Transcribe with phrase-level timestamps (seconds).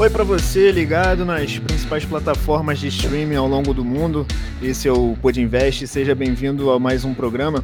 [0.00, 4.24] Oi para você ligado nas principais plataformas de streaming ao longo do mundo.
[4.62, 5.86] Esse é o Pod Invest.
[5.86, 7.62] Seja bem-vindo a mais um programa.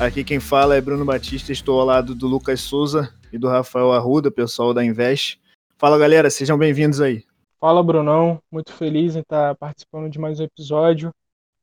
[0.00, 1.52] Aqui quem fala é Bruno Batista.
[1.52, 5.38] Estou ao lado do Lucas Souza e do Rafael Arruda, pessoal da Invest.
[5.76, 7.26] Fala galera, sejam bem-vindos aí.
[7.60, 11.12] Fala Brunão, muito feliz em estar participando de mais um episódio.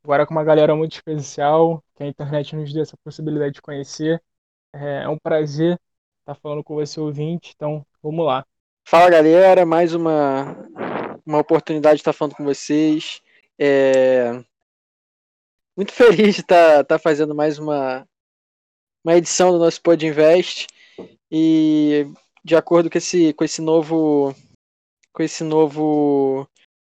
[0.03, 4.21] Agora com uma galera muito especial, que a internet nos deu essa possibilidade de conhecer.
[4.73, 5.79] É um prazer
[6.19, 8.45] estar falando com você ouvinte, então vamos lá.
[8.85, 10.55] Fala galera, mais uma,
[11.25, 13.21] uma oportunidade de estar falando com vocês.
[13.57, 14.43] É...
[15.75, 18.05] Muito feliz de estar, estar fazendo mais uma,
[19.03, 20.67] uma edição do nosso Pod Invest.
[21.31, 22.05] E
[22.43, 24.35] de acordo com esse, com esse novo
[25.13, 26.47] com esse novo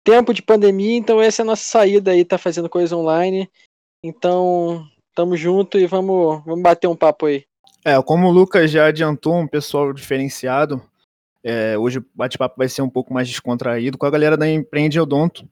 [0.02, 3.48] tempo de pandemia, então essa é a nossa saída aí, tá fazendo coisa online.
[4.02, 7.44] Então, tamo junto e vamos, vamos bater um papo aí.
[7.84, 10.82] É, como o Lucas já adiantou, um pessoal diferenciado,
[11.48, 14.98] é, hoje o bate-papo vai ser um pouco mais descontraído com a galera da Empreende
[14.98, 15.48] Odonto,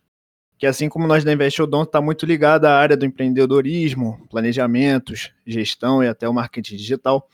[0.58, 5.30] que assim como nós da Invest Odonto, está muito ligada à área do empreendedorismo, planejamentos,
[5.46, 7.28] gestão e até o marketing digital,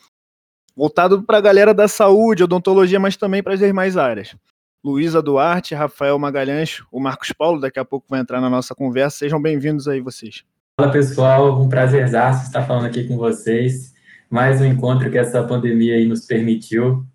[0.77, 4.37] voltado para a galera da saúde, odontologia, mas também para as demais áreas.
[4.85, 9.21] Luísa Duarte, Rafael Magalhães, o Marcos Paulo, daqui a pouco vai entrar na nossa conversa.
[9.21, 10.45] Sejam bem-vindos aí vocês.
[10.79, 13.95] Fala pessoal, um prazerzaço estar falando aqui com vocês.
[14.29, 17.07] Mais um encontro que essa pandemia aí nos permitiu.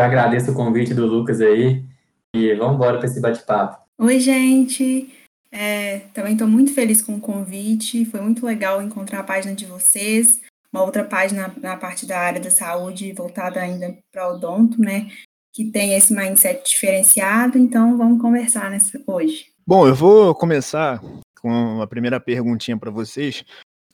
[0.00, 1.84] Agradeço o convite do Lucas aí
[2.32, 3.82] e vamos embora para esse bate-papo.
[3.98, 5.12] Oi, gente.
[5.50, 8.04] É, também estou muito feliz com o convite.
[8.04, 10.40] Foi muito legal encontrar a página de vocês,
[10.72, 15.10] uma outra página na parte da área da saúde, voltada ainda para o odonto, né?
[15.52, 17.58] Que tem esse mindset diferenciado.
[17.58, 19.46] Então, vamos conversar nessa, hoje.
[19.66, 21.02] Bom, eu vou começar
[21.40, 23.44] com a primeira perguntinha para vocês,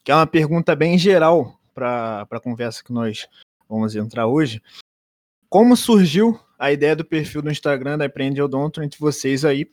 [0.05, 3.27] que é uma pergunta bem geral para a conversa que nós
[3.67, 4.61] vamos entrar hoje.
[5.55, 9.71] Como surgiu a ideia do perfil do Instagram da Empreende Odonto entre vocês aí?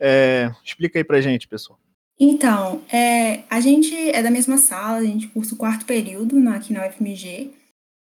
[0.00, 1.78] É, explica aí pra gente, pessoal.
[2.18, 6.56] Então, é, a gente é da mesma sala, a gente cursa o quarto período na,
[6.56, 7.52] aqui na UFMG.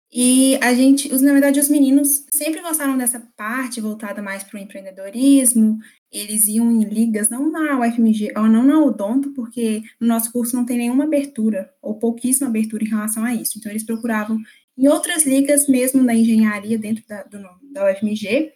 [0.10, 4.58] E a gente, os, na verdade, os meninos sempre gostaram dessa parte voltada mais para
[4.58, 5.78] o empreendedorismo.
[6.10, 10.56] Eles iam em ligas, não na UFMG, ou não na Odonto, porque no nosso curso
[10.56, 13.58] não tem nenhuma abertura, ou pouquíssima abertura em relação a isso.
[13.58, 14.40] Então, eles procuravam
[14.78, 17.40] em outras ligas mesmo da engenharia dentro da, do,
[17.72, 18.54] da UFMG.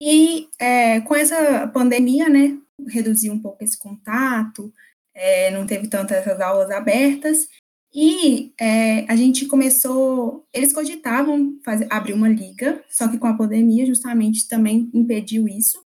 [0.00, 4.72] E é, com essa pandemia, né, reduziu um pouco esse contato,
[5.14, 7.48] é, não teve tantas aulas abertas,
[7.92, 13.36] e é, a gente começou, eles cogitavam fazer, abrir uma liga, só que com a
[13.36, 15.82] pandemia justamente também impediu isso,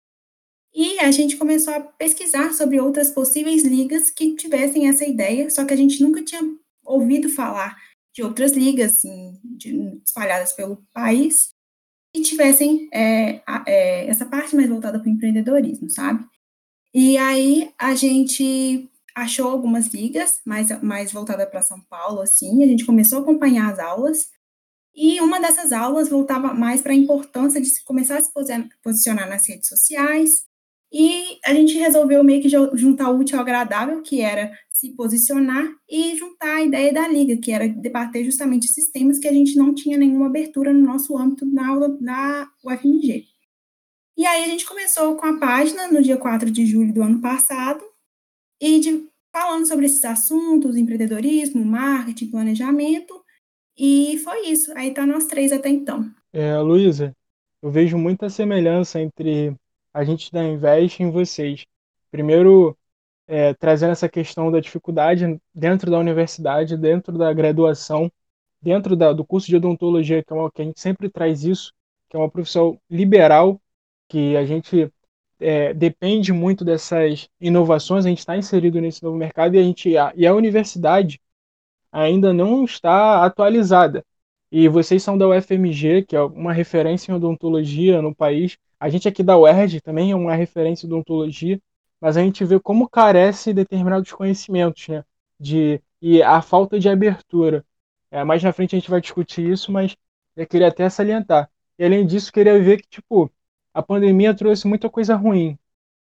[0.73, 5.65] e a gente começou a pesquisar sobre outras possíveis ligas que tivessem essa ideia, só
[5.65, 6.41] que a gente nunca tinha
[6.83, 7.77] ouvido falar
[8.19, 11.53] de outras ligas assim, de, espalhadas pelo país
[12.13, 16.25] que tivessem é, é, essa parte mais voltada para o empreendedorismo, sabe?
[16.93, 22.67] E aí a gente achou algumas ligas mais, mais voltada para São Paulo, assim, a
[22.67, 24.27] gente começou a acompanhar as aulas,
[24.93, 28.31] e uma dessas aulas voltava mais para a importância de se começar a se
[28.83, 30.43] posicionar nas redes sociais,
[30.91, 35.67] e a gente resolveu meio que juntar o útil ao agradável, que era se posicionar
[35.89, 39.57] e juntar a ideia da liga, que era debater justamente esses temas que a gente
[39.57, 41.89] não tinha nenhuma abertura no nosso âmbito na aula
[42.63, 43.25] UFMG.
[44.17, 47.19] E aí a gente começou com a página no dia 4 de julho do ano
[47.19, 47.83] passado,
[48.61, 53.13] e de, falando sobre esses assuntos, empreendedorismo, marketing, planejamento,
[53.77, 54.71] e foi isso.
[54.77, 56.09] Aí tá nós três até então.
[56.31, 57.15] É, Luísa,
[57.61, 59.53] eu vejo muita semelhança entre
[59.93, 61.65] a gente da Invest em vocês.
[62.11, 62.77] Primeiro,
[63.29, 68.11] é, trazendo essa questão da dificuldade dentro da universidade, dentro da graduação,
[68.59, 71.71] dentro da, do curso de odontologia, que é uma que a gente sempre traz isso,
[72.09, 73.61] que é uma profissão liberal,
[74.07, 74.91] que a gente
[75.39, 79.95] é, depende muito dessas inovações, a gente está inserido nesse novo mercado e a, gente,
[79.95, 81.21] a, e a universidade
[81.91, 84.03] ainda não está atualizada.
[84.51, 88.57] E vocês são da UFMG, que é uma referência em odontologia no país.
[88.79, 91.61] A gente aqui da UERJ também é uma referência em odontologia
[92.01, 95.03] mas a gente vê como carece determinados conhecimentos, né?
[95.39, 97.65] De, e a falta de abertura.
[98.11, 99.95] É, mais na frente a gente vai discutir isso, mas
[100.35, 101.49] eu queria até salientar.
[101.77, 103.31] E além disso, queria ver que, tipo,
[103.73, 105.57] a pandemia trouxe muita coisa ruim,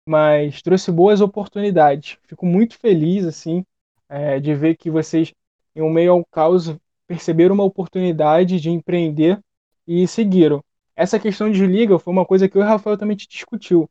[0.08, 2.18] mas trouxe boas oportunidades.
[2.24, 3.64] Fico muito feliz, assim,
[4.08, 5.32] é, de ver que vocês,
[5.74, 6.74] em meio ao caos,
[7.06, 9.40] perceberam uma oportunidade de empreender
[9.86, 10.62] e seguiram.
[10.94, 13.88] Essa questão de liga foi uma coisa que eu e o Rafael também discutiu.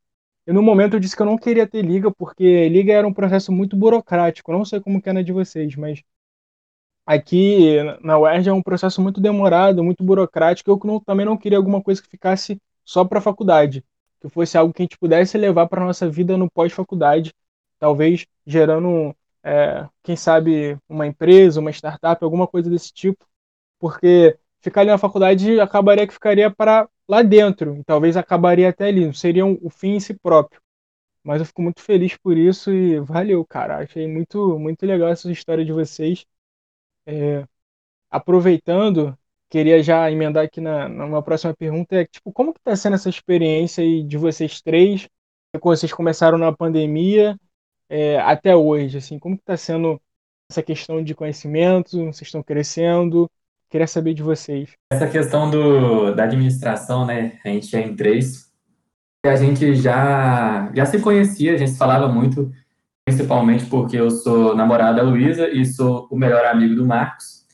[0.48, 3.14] E no momento eu disse que eu não queria ter liga, porque liga era um
[3.14, 4.52] processo muito burocrático.
[4.52, 6.04] Eu não sei como que é na de vocês, mas
[7.06, 10.70] aqui na UERJ é um processo muito demorado, muito burocrático.
[10.72, 13.84] Eu não, também não queria alguma coisa que ficasse só para a faculdade.
[14.22, 17.34] que fosse algo que a gente pudesse levar para nossa vida no pós-faculdade,
[17.80, 23.26] talvez gerando, é, quem sabe, uma empresa, uma startup, alguma coisa desse tipo,
[23.80, 28.88] porque ficar ali na faculdade acabaria que ficaria para lá dentro, e talvez acabaria até
[28.88, 30.62] ali, não seria um, o fim em si próprio.
[31.24, 33.80] Mas eu fico muito feliz por isso e valeu, cara.
[33.80, 36.26] Achei muito, muito legal essa história de vocês.
[37.08, 37.46] É,
[38.10, 39.18] aproveitando,
[39.50, 43.10] queria já emendar aqui na, numa próxima pergunta, é tipo, como que tá sendo essa
[43.10, 45.08] experiência aí de vocês três,
[45.62, 47.38] quando vocês começaram na pandemia
[47.90, 50.02] é, até hoje, assim, como que tá sendo
[50.50, 53.30] essa questão de conhecimento, vocês estão crescendo,
[53.76, 54.70] queria saber de vocês.
[54.90, 58.50] Essa questão do, da administração, né, a gente é em três,
[59.26, 62.50] a gente já, já se conhecia, a gente falava muito,
[63.06, 67.46] principalmente porque eu sou namorado da Luísa e sou o melhor amigo do Marcos,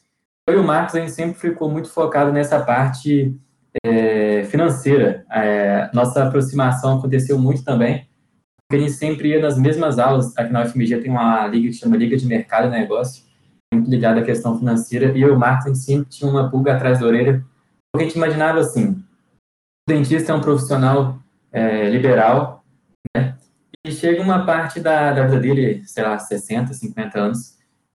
[0.47, 3.35] eu e o Marcos, a gente sempre ficou muito focado nessa parte
[3.83, 5.25] é, financeira.
[5.31, 8.07] É, nossa aproximação aconteceu muito também,
[8.67, 10.37] porque a gente sempre ia nas mesmas aulas.
[10.37, 13.23] Aqui na UFMG tem uma liga que chama Liga de Mercado e Negócio,
[13.73, 16.99] muito ligada à questão financeira, e eu e o gente sempre tinha uma pulga atrás
[16.99, 17.45] da orelha,
[17.91, 19.03] porque a gente imaginava assim, o
[19.87, 21.17] dentista é um profissional
[21.51, 22.63] é, liberal,
[23.15, 23.37] né?
[23.85, 27.57] E chega uma parte da, da vida dele, sei lá, 60, 50 anos,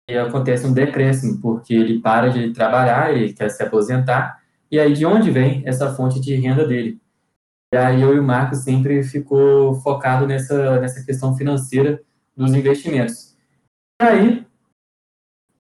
[0.09, 4.41] e acontece um decréscimo, porque ele para de trabalhar, ele quer se aposentar,
[4.71, 7.01] e aí de onde vem essa fonte de renda dele?
[7.73, 12.03] E aí eu e o Marcos sempre ficou focado nessa, nessa questão financeira
[12.37, 13.35] dos investimentos.
[14.01, 14.47] E aí,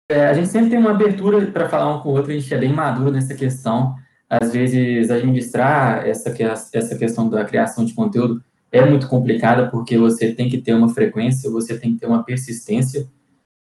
[0.09, 2.53] é, a gente sempre tem uma abertura para falar um com o outro, a gente
[2.53, 3.95] é bem maduro nessa questão.
[4.29, 6.33] Às vezes, administrar essa,
[6.73, 10.89] essa questão da criação de conteúdo é muito complicada, porque você tem que ter uma
[10.89, 13.07] frequência, você tem que ter uma persistência,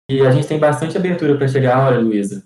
[0.09, 2.43] e a gente tem bastante abertura para chegar, olha, Luísa,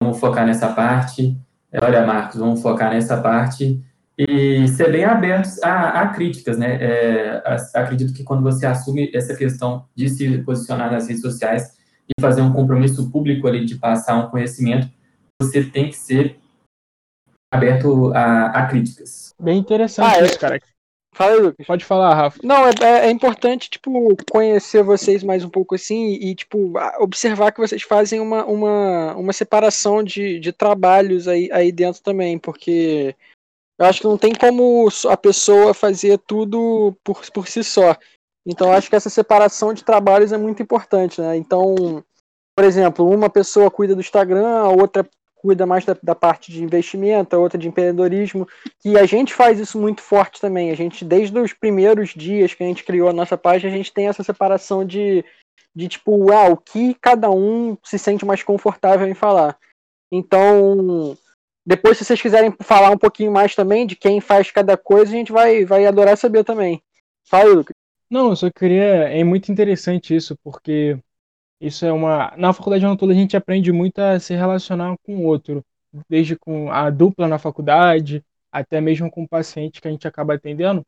[0.00, 1.34] vamos focar nessa parte,
[1.82, 3.82] olha, Marcos, vamos focar nessa parte,
[4.18, 6.78] e ser bem abertos a, a críticas, né?
[6.80, 7.42] É,
[7.74, 11.75] acredito que quando você assume essa questão de se posicionar nas redes sociais
[12.08, 14.88] e fazer um compromisso público ali de passar um conhecimento,
[15.40, 16.38] você tem que ser
[17.52, 19.34] aberto a, a críticas.
[19.40, 20.60] Bem interessante ah, isso, cara.
[21.16, 21.66] Fala aí, Lucas.
[21.66, 22.38] Pode falar, Rafa.
[22.42, 27.52] Não, é, é, é, importante, tipo, conhecer vocês mais um pouco assim e, tipo, observar
[27.52, 33.16] que vocês fazem uma, uma, uma separação de, de trabalhos aí, aí dentro também, porque
[33.78, 37.96] eu acho que não tem como a pessoa fazer tudo por, por si só.
[38.46, 41.36] Então, acho que essa separação de trabalhos é muito importante, né?
[41.36, 42.02] Então,
[42.56, 46.62] por exemplo, uma pessoa cuida do Instagram, a outra cuida mais da, da, parte de
[46.62, 48.48] investimento, a outra de empreendedorismo,
[48.84, 50.70] e a gente faz isso muito forte também.
[50.70, 53.92] A gente, desde os primeiros dias que a gente criou a nossa página, a gente
[53.92, 55.24] tem essa separação de,
[55.74, 59.58] de tipo, ah, o que cada um se sente mais confortável em falar.
[60.10, 61.16] Então,
[61.66, 65.16] depois, se vocês quiserem falar um pouquinho mais também de quem faz cada coisa, a
[65.16, 66.82] gente vai, vai adorar saber também.
[67.28, 67.75] Fala, Lucas.
[68.10, 68.84] Não, eu só queria.
[69.08, 70.98] É muito interessante isso, porque
[71.60, 72.34] isso é uma.
[72.36, 75.64] Na faculdade toda a gente aprende muito a se relacionar com o outro,
[76.08, 80.34] desde com a dupla na faculdade, até mesmo com o paciente que a gente acaba
[80.34, 80.86] atendendo.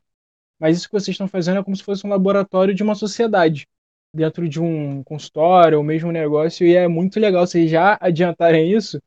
[0.59, 3.67] Mas isso que vocês estão fazendo é como se fosse um laboratório de uma sociedade,
[4.13, 8.71] dentro de um consultório ou mesmo um negócio, e é muito legal vocês já adiantarem
[8.73, 9.01] isso,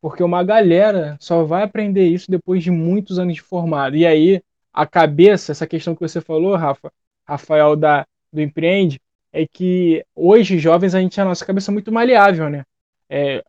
[0.00, 3.96] porque uma galera só vai aprender isso depois de muitos anos de formado.
[3.96, 6.92] E aí, a cabeça, essa questão que você falou, Rafa,
[7.30, 9.00] Rafael da, do Empreende,
[9.32, 12.64] é que hoje, jovens, a gente a nossa cabeça muito maleável, né?
[13.08, 13.42] É,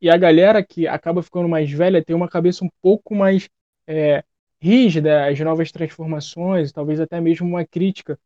[0.00, 3.48] e a galera que acaba ficando mais velha tem uma cabeça um pouco mais
[3.86, 4.22] é,
[4.60, 8.18] rígida às novas transformações, talvez até mesmo uma crítica.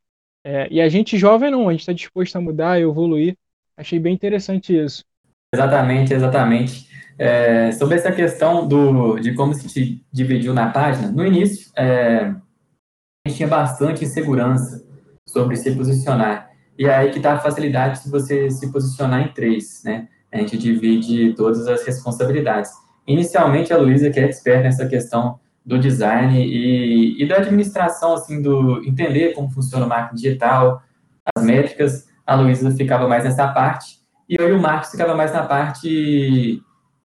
[0.44, 3.36] É, e a gente jovem não, a gente está disposto a mudar, a evoluir.
[3.76, 5.04] Achei bem interessante isso.
[5.52, 6.88] Exatamente, exatamente.
[7.16, 12.34] É, sobre essa questão do, de como se dividiu na página, no início é, a
[13.32, 14.84] tinha bastante insegurança
[15.26, 16.50] sobre se posicionar.
[16.78, 20.08] E aí que está a facilidade de você se posicionar em três, né?
[20.30, 22.70] A gente divide todas as responsabilidades.
[23.06, 28.42] Inicialmente, a Luísa, que é expert nessa questão do design e, e da administração, assim,
[28.42, 30.82] do entender como funciona o marketing digital,
[31.34, 35.32] as métricas, a Luísa ficava mais nessa parte, e eu e o Marcos ficava mais
[35.32, 36.60] na parte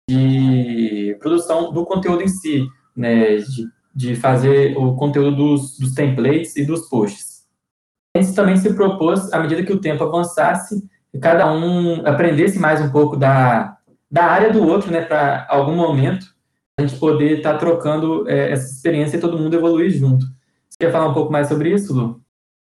[0.09, 3.65] de produção do conteúdo em si, né, de,
[3.97, 7.37] de fazer o conteúdo dos, dos templates e dos posts
[8.17, 10.83] a gente também se propôs, à medida que o tempo avançasse,
[11.21, 13.77] cada um aprendesse mais um pouco da,
[14.09, 16.35] da área do outro, né, para algum momento
[16.79, 20.25] a gente poder estar tá trocando é, essa experiência e todo mundo evoluir junto.
[20.69, 22.21] Você quer falar um pouco mais sobre isso, Lu?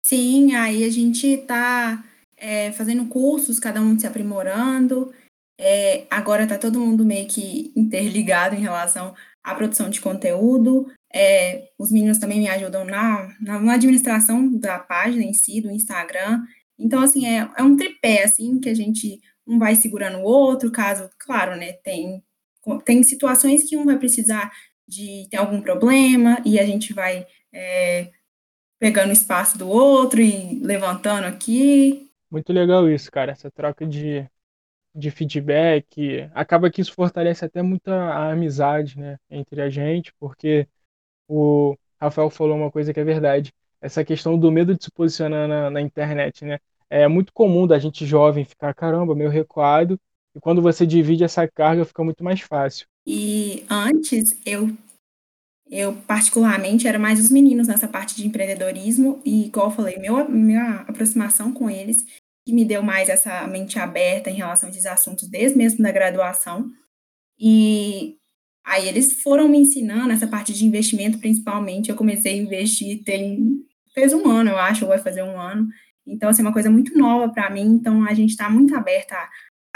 [0.05, 2.03] Sim, aí a gente está
[2.37, 5.11] é, fazendo cursos, cada um se aprimorando.
[5.59, 10.87] É, agora está todo mundo meio que interligado em relação à produção de conteúdo.
[11.13, 16.43] É, os meninos também me ajudam na, na, administração da página em si, do Instagram.
[16.77, 20.69] Então, assim, é, é um tripé, assim, que a gente um vai segurando o outro,
[20.69, 22.21] caso, claro, né, tem,
[22.83, 24.51] tem situações que um vai precisar
[24.85, 28.11] de ter algum problema e a gente vai é,
[28.77, 32.09] pegando espaço do outro e levantando aqui.
[32.29, 34.29] Muito legal isso, cara, essa troca de,
[34.93, 36.29] de feedback.
[36.33, 40.67] Acaba que isso fortalece até muito a amizade, né, entre a gente, porque
[41.27, 43.53] o Rafael falou uma coisa que é verdade.
[43.81, 46.59] Essa questão do medo de se posicionar na, na internet, né?
[46.89, 49.99] É muito comum da gente jovem ficar, caramba, meio recuado,
[50.35, 52.87] e quando você divide essa carga fica muito mais fácil.
[53.05, 54.69] E antes eu
[55.69, 60.29] eu, particularmente, era mais os meninos nessa parte de empreendedorismo, e, igual eu falei, meu,
[60.29, 62.05] minha aproximação com eles,
[62.45, 65.91] que me deu mais essa mente aberta em relação a esses assuntos, desde mesmo da
[65.91, 66.71] graduação.
[67.37, 68.16] E
[68.67, 71.89] aí eles foram me ensinando essa parte de investimento, principalmente.
[71.89, 73.65] Eu comecei a investir tem.
[73.93, 75.67] fez um ano, eu acho, ou vai fazer um ano.
[76.05, 77.65] Então, assim, é uma coisa muito nova para mim.
[77.65, 79.29] Então, a gente está muito aberta a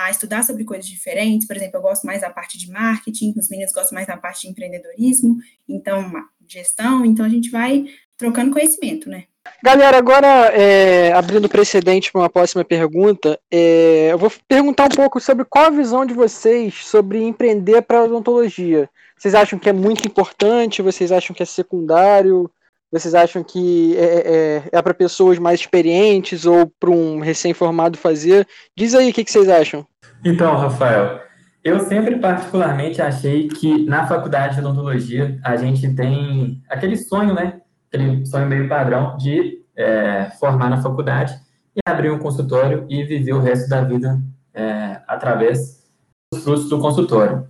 [0.06, 1.48] a estudar sobre coisas diferentes.
[1.48, 4.42] Por exemplo, eu gosto mais da parte de marketing, os meninos gostam mais da parte
[4.42, 6.12] de empreendedorismo, então,
[6.52, 7.06] gestão.
[7.06, 7.86] Então, a gente vai
[8.18, 9.24] trocando conhecimento, né?
[9.64, 15.20] Galera, agora é, abrindo precedente para uma próxima pergunta, é, eu vou perguntar um pouco
[15.20, 18.90] sobre qual a visão de vocês sobre empreender para odontologia.
[19.18, 20.82] Vocês acham que é muito importante?
[20.82, 22.50] Vocês acham que é secundário?
[22.92, 28.48] Vocês acham que é, é, é para pessoas mais experientes ou para um recém-formado fazer?
[28.76, 29.86] Diz aí o que, que vocês acham.
[30.26, 31.22] Então, Rafael,
[31.64, 37.62] eu sempre particularmente achei que na faculdade de odontologia a gente tem aquele sonho, né?
[37.88, 41.40] Aquele sonho meio padrão de é, formar na faculdade
[41.76, 44.20] e abrir um consultório e viver o resto da vida
[44.54, 45.88] é, através
[46.34, 47.48] dos frutos do consultório.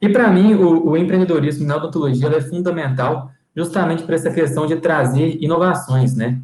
[0.00, 4.76] E para mim, o, o, empreendedorismo na odontologia é fundamental justamente para essa questão de
[4.76, 6.40] trazer inovações, né?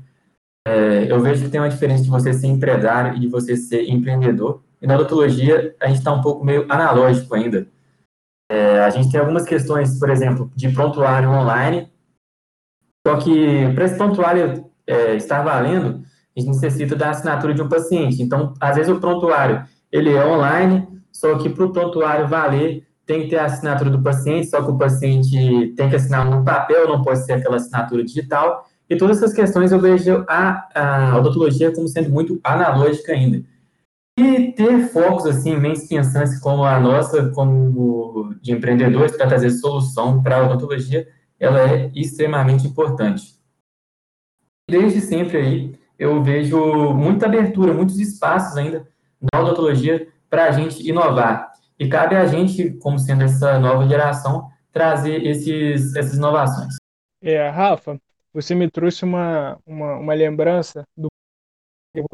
[0.67, 3.89] É, eu vejo que tem uma diferença de você ser empresário e de você ser
[3.89, 4.63] empreendedor.
[4.81, 7.67] E na odontologia, a gente está um pouco meio analógico ainda.
[8.51, 11.89] É, a gente tem algumas questões, por exemplo, de prontuário online,
[13.07, 16.03] só que para esse prontuário é, estar valendo,
[16.37, 18.23] a gente necessita da assinatura de um paciente.
[18.23, 23.23] Então, às vezes o prontuário ele é online, só que para o prontuário valer, tem
[23.23, 26.89] que ter a assinatura do paciente, só que o paciente tem que assinar no papel,
[26.89, 28.69] não pode ser aquela assinatura digital.
[28.89, 30.69] E todas essas questões eu vejo a,
[31.13, 33.43] a odontologia como sendo muito analógica ainda.
[34.19, 40.23] E ter focos assim, mentes pensantes como a nossa, como de empreendedores, para trazer solução
[40.23, 43.39] para a odontologia, ela é extremamente importante.
[44.69, 46.59] Desde sempre aí, eu vejo
[46.95, 48.89] muita abertura, muitos espaços ainda
[49.33, 51.51] na odontologia para a gente inovar.
[51.79, 56.77] E cabe a gente, como sendo essa nova geração, trazer esses, essas inovações.
[57.23, 57.99] É, Rafa,
[58.33, 61.10] você me trouxe uma, uma, uma lembrança do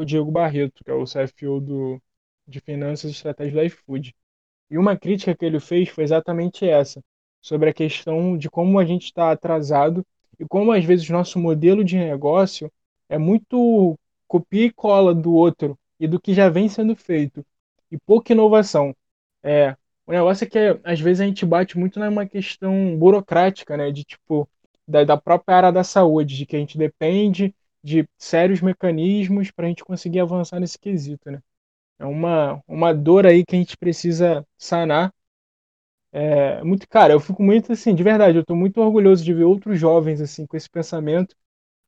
[0.04, 2.02] Diego Barreto, que é o CFO do,
[2.46, 4.14] de Finanças e Estratégias do iFood.
[4.70, 7.02] E uma crítica que ele fez foi exatamente essa,
[7.40, 10.04] sobre a questão de como a gente está atrasado
[10.38, 12.70] e como às vezes nosso modelo de negócio
[13.08, 17.44] é muito copia e cola do outro e do que já vem sendo feito
[17.90, 18.94] e pouca inovação.
[19.42, 23.90] É, o negócio é que às vezes a gente bate muito numa questão burocrática, né?
[23.90, 24.48] De tipo,
[24.86, 27.54] da, da própria área da saúde, de que a gente depende
[27.86, 31.40] de sérios mecanismos para a gente conseguir avançar nesse quesito, né?
[32.00, 35.14] É uma, uma dor aí que a gente precisa sanar.
[36.12, 39.44] É muito, cara, eu fico muito assim, de verdade, eu tô muito orgulhoso de ver
[39.44, 41.36] outros jovens assim com esse pensamento,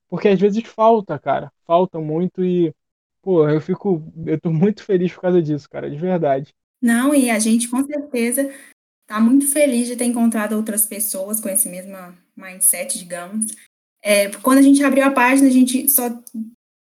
[0.09, 2.73] porque às vezes falta, cara, falta muito e,
[3.21, 6.55] pô, eu fico, eu tô muito feliz por causa disso, cara, de verdade.
[6.81, 8.49] Não, e a gente com certeza
[9.03, 11.97] está muito feliz de ter encontrado outras pessoas com esse mesmo
[12.37, 13.47] mindset, digamos.
[14.09, 16.09] É, quando a gente abriu a página, a gente só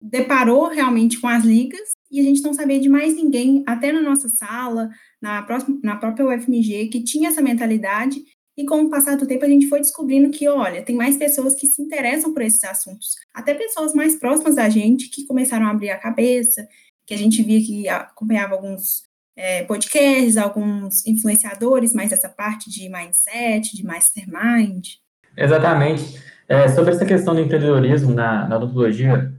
[0.01, 4.01] deparou realmente com as ligas e a gente não sabia de mais ninguém, até na
[4.01, 4.89] nossa sala,
[5.22, 8.24] na, próxima, na própria UFMG, que tinha essa mentalidade.
[8.57, 11.53] E com o passar do tempo, a gente foi descobrindo que, olha, tem mais pessoas
[11.53, 13.15] que se interessam por esses assuntos.
[13.34, 16.65] Até pessoas mais próximas da gente que começaram a abrir a cabeça,
[17.05, 19.03] que a gente via que acompanhava alguns
[19.36, 24.93] é, podcasts, alguns influenciadores, mais essa parte de mindset, de mastermind.
[25.36, 26.25] Exatamente.
[26.50, 29.34] É, sobre essa questão do empreendedorismo na, na odontologia,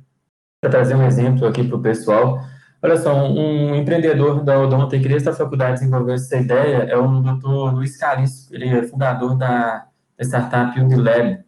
[0.61, 2.41] para trazer um exemplo aqui para o pessoal,
[2.83, 7.21] olha só, um, um empreendedor da Odonto que da faculdade desenvolveu essa ideia é o
[7.21, 9.87] doutor Luiz Cariço, ele é fundador da,
[10.19, 11.39] da startup Unilab.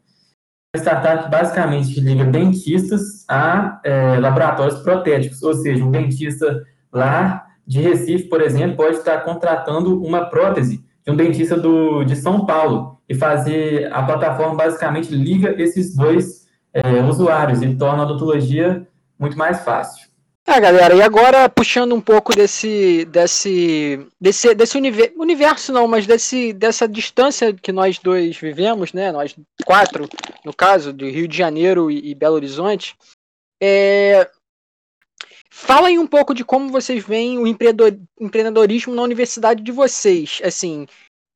[0.74, 7.80] A startup basicamente liga dentistas a é, laboratórios protéticos, ou seja, um dentista lá de
[7.80, 12.99] Recife, por exemplo, pode estar contratando uma prótese de um dentista do, de São Paulo
[13.10, 18.86] e fazer a plataforma basicamente liga esses dois é, usuários e torna a odontologia
[19.18, 20.08] muito mais fácil.
[20.46, 26.06] É, galera, e agora puxando um pouco desse desse desse, desse universo, universo não, mas
[26.06, 29.10] desse dessa distância que nós dois vivemos, né?
[29.10, 30.08] Nós quatro,
[30.44, 32.96] no caso, do Rio de Janeiro e, e Belo Horizonte,
[33.60, 34.30] é,
[35.52, 40.40] Falem um pouco de como vocês veem o empreendedorismo na universidade de vocês.
[40.44, 40.86] Assim,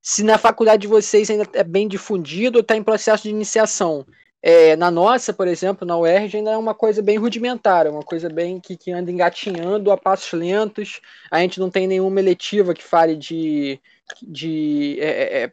[0.06, 4.04] se na faculdade de vocês ainda é bem difundido ou está em processo de iniciação.
[4.42, 8.28] É, na nossa, por exemplo, na UERJ, ainda é uma coisa bem rudimentar, uma coisa
[8.28, 11.00] bem que, que anda engatinhando a passos lentos.
[11.30, 13.80] A gente não tem nenhuma eletiva que fale de,
[14.23, 15.52] de é, é, é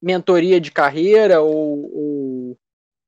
[0.00, 2.58] mentoria de carreira ou, ou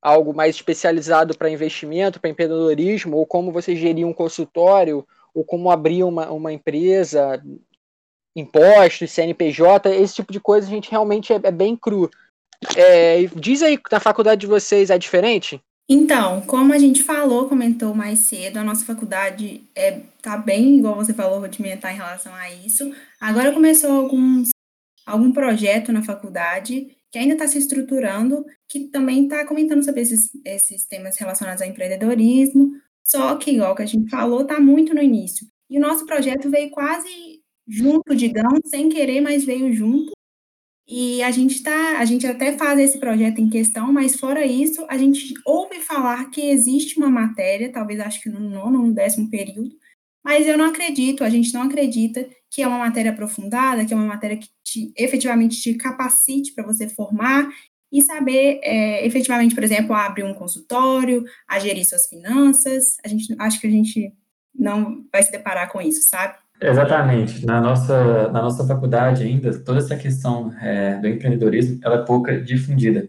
[0.03, 5.71] algo mais especializado para investimento, para empreendedorismo, ou como você gerir um consultório, ou como
[5.71, 7.41] abrir uma, uma empresa,
[8.37, 12.11] impostos, CNPJ, esse tipo de coisa a gente realmente é, é bem cru.
[12.77, 15.61] É, diz aí, na faculdade de vocês é diferente?
[15.89, 20.95] Então, como a gente falou, comentou mais cedo, a nossa faculdade é, tá bem, igual
[20.95, 22.95] você falou, rudimentar em relação a isso.
[23.21, 24.51] Agora começou alguns,
[25.05, 30.31] algum projeto na faculdade que ainda está se estruturando, que também está comentando sobre esses,
[30.45, 32.71] esses temas relacionados ao empreendedorismo,
[33.05, 35.45] só que, igual que a gente falou, está muito no início.
[35.69, 37.40] E o nosso projeto veio quase
[37.71, 40.13] junto, digamos, sem querer, mas veio junto.
[40.89, 44.85] E a gente tá, a gente até faz esse projeto em questão, mas fora isso,
[44.89, 49.31] a gente ouve falar que existe uma matéria, talvez acho que no nono, no décimo
[49.31, 49.71] período,
[50.25, 53.97] mas eu não acredito, a gente não acredita que é uma matéria aprofundada, que é
[53.97, 57.49] uma matéria que te, efetivamente te capacite para você formar
[57.93, 62.97] e saber é, efetivamente, por exemplo, abrir um consultório, a gerir suas finanças.
[63.05, 64.13] A gente acho que a gente
[64.55, 66.37] não vai se deparar com isso, sabe?
[66.61, 67.47] Exatamente.
[67.47, 72.39] Na nossa, na nossa faculdade ainda, toda essa questão é, do empreendedorismo, ela é pouca
[72.41, 73.09] difundida.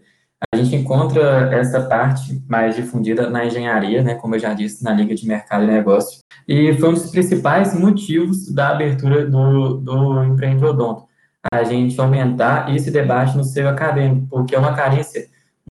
[0.52, 4.92] A gente encontra essa parte mais difundida na engenharia, né, como eu já disse, na
[4.92, 10.24] Liga de Mercado e Negócio, e foi um dos principais motivos da abertura do, do
[10.24, 11.04] Empreendedodonto,
[11.52, 15.28] a gente aumentar esse debate no seio acadêmico, porque é uma carência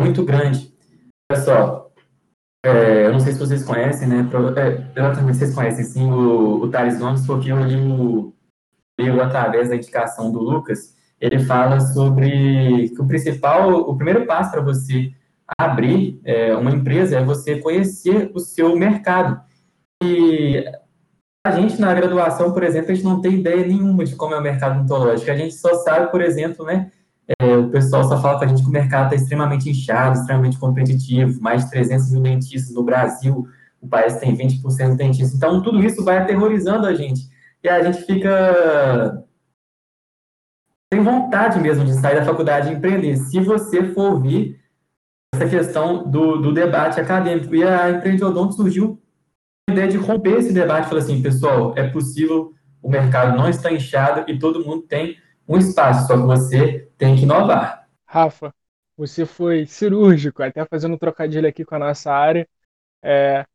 [0.02, 0.74] muito grande.
[1.28, 1.85] Pessoal,
[2.66, 6.98] é, eu não sei se vocês conhecem, né, é, vocês conhecem sim o, o Thales
[6.98, 8.34] Gomes, porque eu li o,
[9.00, 14.52] li através da indicação do Lucas, ele fala sobre que o principal, o primeiro passo
[14.52, 15.14] para você
[15.58, 19.40] abrir é, uma empresa é você conhecer o seu mercado.
[20.04, 20.66] E
[21.46, 24.40] a gente, na graduação, por exemplo, a gente não tem ideia nenhuma de como é
[24.40, 25.30] o mercado odontológico.
[25.30, 26.92] A gente só sabe, por exemplo, né,
[27.40, 30.58] é, o pessoal só fala para a gente que o mercado está extremamente inchado, extremamente
[30.58, 33.48] competitivo, mais de 300 mil dentistas no Brasil,
[33.82, 35.36] o país tem 20% de dentistas.
[35.36, 37.30] Então, tudo isso vai aterrorizando a gente.
[37.64, 39.26] E a gente fica
[40.90, 44.60] tem vontade mesmo de sair da faculdade e empreender, se você for ouvir
[45.34, 47.54] essa questão do, do debate acadêmico.
[47.54, 49.02] E a Empreendedodonto surgiu
[49.70, 53.72] a ideia de romper esse debate, falar assim, pessoal, é possível, o mercado não está
[53.72, 57.88] inchado e todo mundo tem um espaço, só que você tem que inovar.
[58.06, 58.54] Rafa,
[58.98, 62.48] você foi cirúrgico, até fazendo um trocadilho aqui com a nossa área.
[63.04, 63.46] É,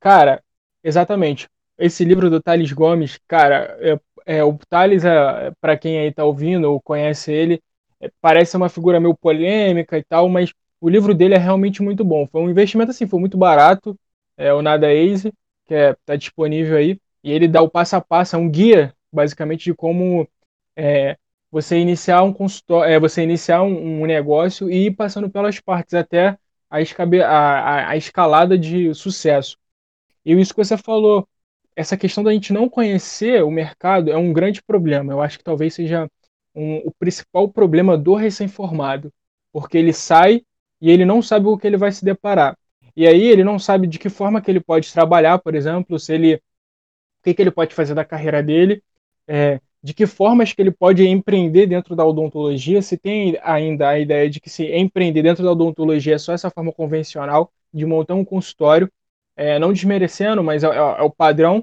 [0.00, 0.42] cara,
[0.82, 1.48] exatamente.
[1.76, 6.24] Esse livro do Thales Gomes, cara, é, é, o Thales, é, para quem aí está
[6.24, 7.60] ouvindo ou conhece ele,
[8.00, 12.04] é, parece uma figura meio polêmica e tal, mas o livro dele é realmente muito
[12.04, 12.26] bom.
[12.26, 13.98] Foi um investimento assim, foi muito barato,
[14.36, 15.32] é o Nada Easy,
[15.66, 18.94] que é, tá disponível aí, e ele dá o passo a passo, é um guia,
[19.12, 20.28] basicamente, de como
[20.76, 21.16] é,
[21.54, 25.94] você iniciar um consultório, é, você iniciar um, um, negócio e ir passando pelas partes
[25.94, 26.36] até
[26.68, 26.78] a,
[27.28, 29.56] a, a escalada de sucesso.
[30.24, 31.28] E isso que você falou,
[31.76, 35.12] essa questão da gente não conhecer o mercado é um grande problema.
[35.12, 36.10] Eu acho que talvez seja
[36.56, 39.12] um, o principal problema do recém-formado,
[39.52, 40.42] porque ele sai
[40.80, 42.58] e ele não sabe o que ele vai se deparar.
[42.96, 46.14] E aí ele não sabe de que forma que ele pode trabalhar, por exemplo, se
[46.14, 46.40] ele, o
[47.22, 48.82] que, que ele pode fazer da carreira dele,
[49.28, 53.98] é, de que formas que ele pode empreender dentro da odontologia, se tem ainda a
[53.98, 58.14] ideia de que se empreender dentro da odontologia é só essa forma convencional de montar
[58.14, 58.90] um consultório
[59.36, 61.62] é, não desmerecendo, mas é, é, é, o padrão.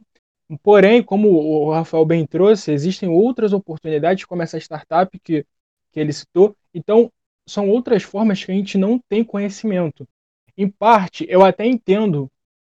[0.62, 5.44] Porém, como o Rafael bem trouxe, existem outras oportunidades, como essa startup que,
[5.92, 6.56] que ele citou.
[6.76, 7.12] Então,
[7.48, 10.08] são outras formas que a gente não tem conhecimento.
[10.56, 12.30] Em parte, eu até entendo,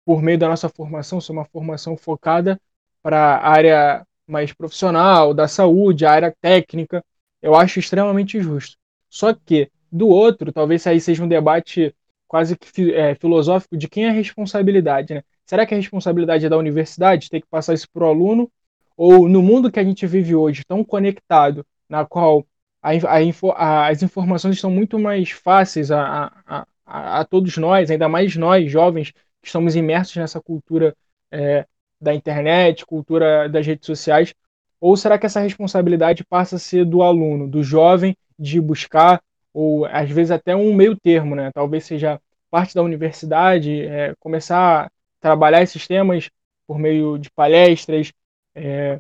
[0.04, 2.60] por meio da nossa formação, ser uma formação focada
[3.04, 7.04] para a área mais profissional, da saúde, a área técnica,
[7.42, 8.78] eu acho extremamente justo.
[9.10, 11.96] Só que, do outro, talvez aí seja um debate
[12.28, 15.24] quase que é, filosófico de quem é a responsabilidade, né?
[15.46, 18.52] Será que a responsabilidade é da universidade ter que passar isso para o aluno?
[18.98, 22.46] Ou no mundo que a gente vive hoje, tão conectado, na qual
[22.82, 28.36] a, as informações estão muito mais fáceis a, a, a, a, todos nós, ainda mais
[28.36, 30.96] nós, jovens, que estamos imersos nessa cultura
[31.32, 31.66] é,
[32.00, 34.34] da internet, cultura das redes sociais,
[34.80, 39.22] ou será que essa responsabilidade passa a ser do aluno, do jovem, de buscar,
[39.54, 41.52] ou às vezes até um meio termo, né?
[41.54, 42.20] Talvez seja
[42.52, 46.30] parte da universidade, é, começar a trabalhar esses temas
[46.68, 48.12] por meio de palestras,
[48.54, 49.00] é,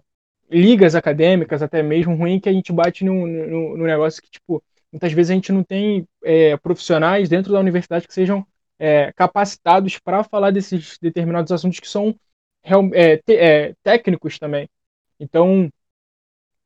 [0.49, 4.63] ligas acadêmicas, até mesmo ruim que a gente bate no, no, no negócio que, tipo,
[4.91, 8.45] muitas vezes a gente não tem é, profissionais dentro da universidade que sejam
[8.79, 12.15] é, capacitados para falar desses determinados assuntos que são
[12.93, 14.67] é, é, técnicos também.
[15.19, 15.69] Então,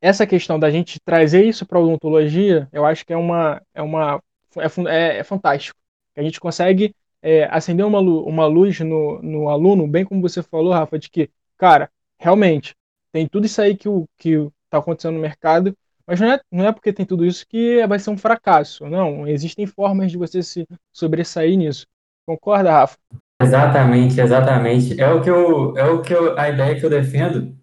[0.02, 3.82] essa questão da gente trazer isso para a odontologia, eu acho que é uma é
[3.82, 4.22] uma
[4.58, 5.78] é, é, é fantástico.
[6.16, 10.74] A gente consegue é, acender uma, uma luz no, no aluno, bem como você falou,
[10.74, 12.76] Rafa, de que, cara, realmente
[13.12, 14.30] tem tudo isso aí que o que
[14.66, 18.00] está acontecendo no mercado, mas não é, não é porque tem tudo isso que vai
[18.00, 18.88] ser um fracasso.
[18.88, 21.86] Não, existem formas de você se sobressair nisso.
[22.26, 22.98] Concorda, Rafa?
[23.42, 25.00] Exatamente, exatamente.
[25.00, 27.56] É o que eu, é o que eu, a ideia que eu defendo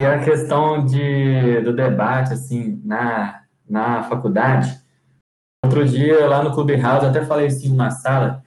[0.00, 4.78] é a questão de, do debate assim na, na faculdade.
[5.64, 8.42] Outro dia lá no Clube House, até falei assim numa sala,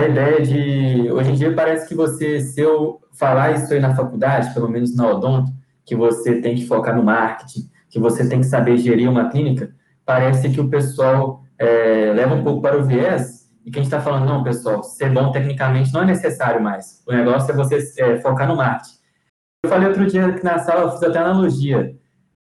[0.00, 3.94] a ideia de hoje em dia parece que você se eu falar isso aí na
[3.94, 5.52] faculdade, pelo menos na odonto,
[5.84, 9.74] que você tem que focar no marketing, que você tem que saber gerir uma clínica,
[10.04, 13.92] parece que o pessoal é, leva um pouco para o viés e que a gente
[13.92, 17.02] está falando, não, pessoal, ser bom tecnicamente não é necessário mais.
[17.04, 18.96] O negócio é você é, focar no marketing.
[19.64, 21.98] Eu falei outro dia que na sala, eu fiz até analogia.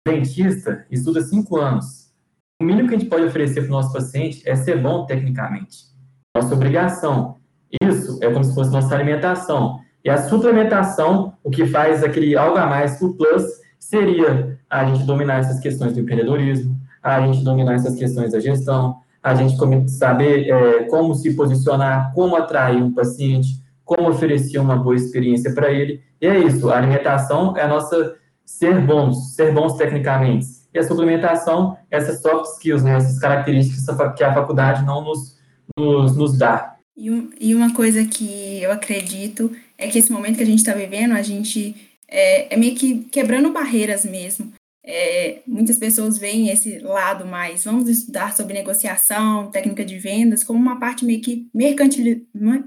[0.07, 2.13] O dentista estuda cinco anos.
[2.61, 5.87] O mínimo que a gente pode oferecer para o nosso paciente é ser bom tecnicamente.
[6.35, 7.37] Nossa obrigação.
[7.81, 9.79] Isso é como se fosse nossa alimentação.
[10.05, 13.43] E a suplementação, o que faz aquele algo a mais, o plus,
[13.79, 19.01] seria a gente dominar essas questões do empreendedorismo, a gente dominar essas questões da gestão,
[19.21, 19.57] a gente
[19.91, 23.49] saber é, como se posicionar, como atrair um paciente,
[23.83, 26.01] como oferecer uma boa experiência para ele.
[26.21, 30.47] E é isso, a alimentação é a nossa ser bons, ser bons tecnicamente.
[30.73, 35.37] E a suplementação, essas soft skills, né, essas características que a faculdade não nos,
[35.77, 36.77] nos, nos dá.
[36.95, 41.13] E, uma coisa que eu acredito é que esse momento que a gente está vivendo,
[41.13, 41.75] a gente
[42.07, 44.51] é, é, meio que quebrando barreiras mesmo.
[44.89, 50.57] É, muitas pessoas veem esse lado mais, vamos estudar sobre negociação, técnica de vendas, como
[50.57, 51.49] uma parte meio que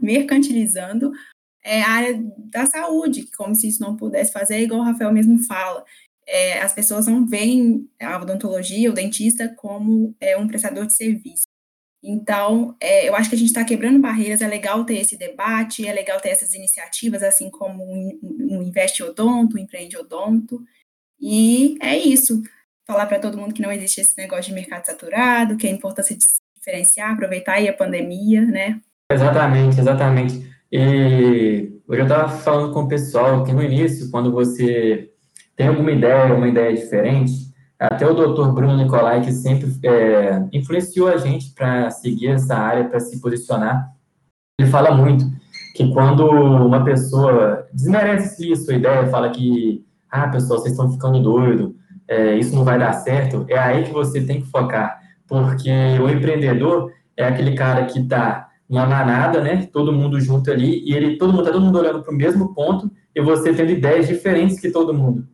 [0.03, 1.13] mercantilizando
[1.65, 5.39] é, a área da saúde, como se isso não pudesse fazer, igual o Rafael mesmo
[5.45, 5.83] fala.
[6.27, 11.45] É, as pessoas não veem a odontologia, o dentista, como é, um prestador de serviço.
[12.03, 15.87] Então, é, eu acho que a gente está quebrando barreiras, é legal ter esse debate,
[15.87, 20.63] é legal ter essas iniciativas, assim como um Investe Odonto, um Empreende Odonto,
[21.21, 22.43] e é isso.
[22.87, 26.09] Falar para todo mundo que não existe esse negócio de mercado saturado, que é importante
[26.09, 28.81] se diferenciar, aproveitar aí a pandemia, né?
[29.13, 30.51] Exatamente, exatamente.
[30.73, 35.11] E hoje eu estava falando com o pessoal que no início, quando você
[35.57, 41.09] tem alguma ideia, uma ideia diferente, até o doutor Bruno Nicolai, que sempre é, influenciou
[41.09, 43.91] a gente para seguir essa área, para se posicionar,
[44.61, 45.25] ele fala muito
[45.75, 51.23] que quando uma pessoa desmerece a sua ideia, fala que, ah, pessoal, vocês estão ficando
[51.23, 51.77] doido,
[52.09, 55.71] é, isso não vai dar certo, é aí que você tem que focar, porque
[56.03, 60.95] o empreendedor é aquele cara que está numa manada, né, todo mundo junto ali, e
[60.95, 64.07] ele, todo mundo, tá todo mundo olhando para o mesmo ponto, e você tendo ideias
[64.07, 65.27] diferentes que todo mundo.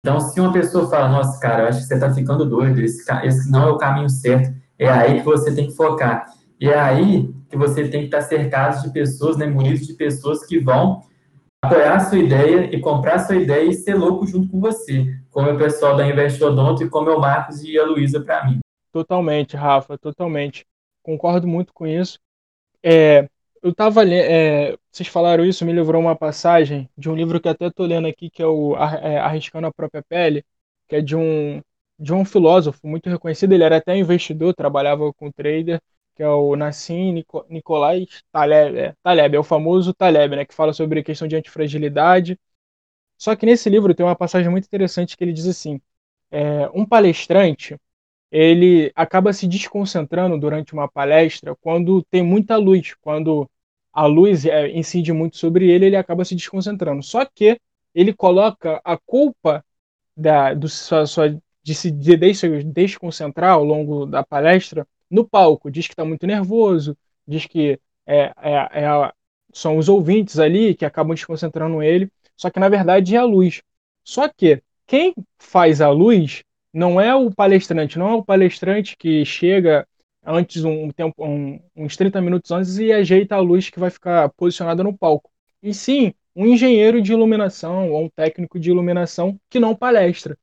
[0.00, 3.04] Então, se uma pessoa fala, nossa, cara, eu acho que você está ficando doido, esse,
[3.24, 6.26] esse não é o caminho certo, é aí que você tem que focar.
[6.60, 10.44] E é aí que você tem que estar cercado de pessoas, né, munidos de pessoas
[10.46, 11.02] que vão
[11.62, 15.58] apoiar sua ideia e comprar sua ideia e ser louco junto com você, como o
[15.58, 18.60] pessoal da Invest Odonto e como o Marcos e a Luísa para mim.
[18.92, 20.66] Totalmente, Rafa, totalmente.
[21.02, 22.18] Concordo muito com isso.
[22.82, 23.28] É,
[23.62, 27.66] eu tava é, vocês falaram isso, me lembrou uma passagem de um livro que até
[27.66, 30.44] estou lendo aqui, que é o é, Arriscando a Própria Pele,
[30.88, 31.60] que é de um,
[31.98, 35.80] de um filósofo muito reconhecido, ele era até investidor, trabalhava com trader,
[36.18, 40.52] que é o Nassim Nico, Nicolai Taleb, é, Taleb, é o famoso Taleb, né, que
[40.52, 42.36] fala sobre a questão de antifragilidade.
[43.16, 45.80] Só que nesse livro tem uma passagem muito interessante que ele diz assim,
[46.32, 47.76] é, um palestrante,
[48.32, 53.48] ele acaba se desconcentrando durante uma palestra quando tem muita luz, quando
[53.92, 57.00] a luz é, incide muito sobre ele, ele acaba se desconcentrando.
[57.02, 57.60] Só que
[57.94, 59.64] ele coloca a culpa
[60.16, 65.70] da, do, sua, sua, de se de, de desconcentrar ao longo da palestra no palco.
[65.70, 69.12] Diz que está muito nervoso, diz que é, é, é,
[69.52, 73.62] são os ouvintes ali que acabam desconcentrando ele, só que na verdade é a luz.
[74.04, 76.42] Só que quem faz a luz
[76.72, 79.86] não é o palestrante, não é o palestrante que chega
[80.24, 84.28] antes um tempo, um, uns 30 minutos antes e ajeita a luz que vai ficar
[84.30, 85.30] posicionada no palco.
[85.62, 90.38] E sim, um engenheiro de iluminação ou um técnico de iluminação que não palestra.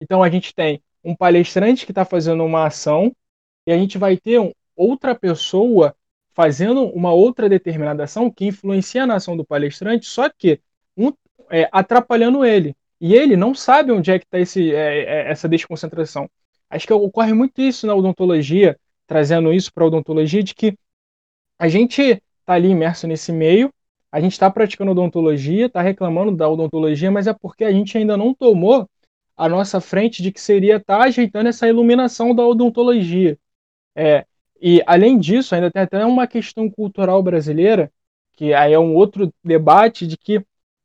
[0.00, 3.14] Então a gente tem um palestrante que está fazendo uma ação
[3.68, 4.40] e a gente vai ter
[4.74, 5.94] outra pessoa
[6.32, 10.58] fazendo uma outra determinada ação que influencia na ação do palestrante, só que
[10.96, 11.12] um,
[11.50, 12.74] é, atrapalhando ele.
[12.98, 16.30] E ele não sabe onde é que está é, é, essa desconcentração.
[16.70, 20.74] Acho que ocorre muito isso na odontologia, trazendo isso para a odontologia, de que
[21.58, 23.70] a gente está ali imerso nesse meio,
[24.10, 28.16] a gente está praticando odontologia, está reclamando da odontologia, mas é porque a gente ainda
[28.16, 28.88] não tomou
[29.36, 33.36] a nossa frente de que seria estar tá ajeitando essa iluminação da odontologia.
[33.98, 34.24] É,
[34.60, 37.90] e além disso, ainda tem até uma questão cultural brasileira,
[38.36, 40.40] que aí é um outro debate de que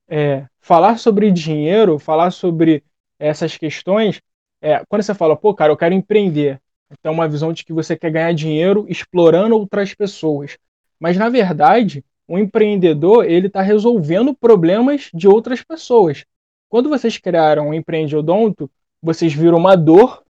[0.09, 2.83] é, falar sobre dinheiro, falar sobre
[3.19, 4.19] essas questões,
[4.59, 6.59] é, quando você fala, pô, cara, eu quero empreender,
[6.91, 10.57] então uma visão de que você quer ganhar dinheiro explorando outras pessoas.
[10.99, 16.25] Mas na verdade, o empreendedor ele está resolvendo problemas de outras pessoas.
[16.67, 20.22] Quando vocês criaram o Empreende Odonto, vocês viram uma dor,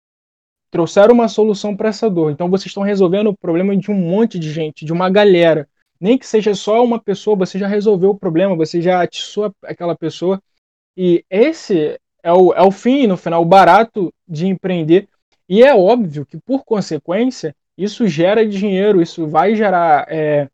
[0.72, 2.32] trouxeram uma solução para essa dor.
[2.32, 5.68] Então vocês estão resolvendo o problema de um monte de gente, de uma galera.
[6.00, 9.96] Nem que seja só uma pessoa, você já resolveu o problema, você já atiçou aquela
[9.96, 10.42] pessoa.
[10.98, 15.08] E esse é o, é o fim, no final, o barato de empreender.
[15.48, 20.48] E é óbvio que, por consequência, isso gera dinheiro, isso vai gerar é,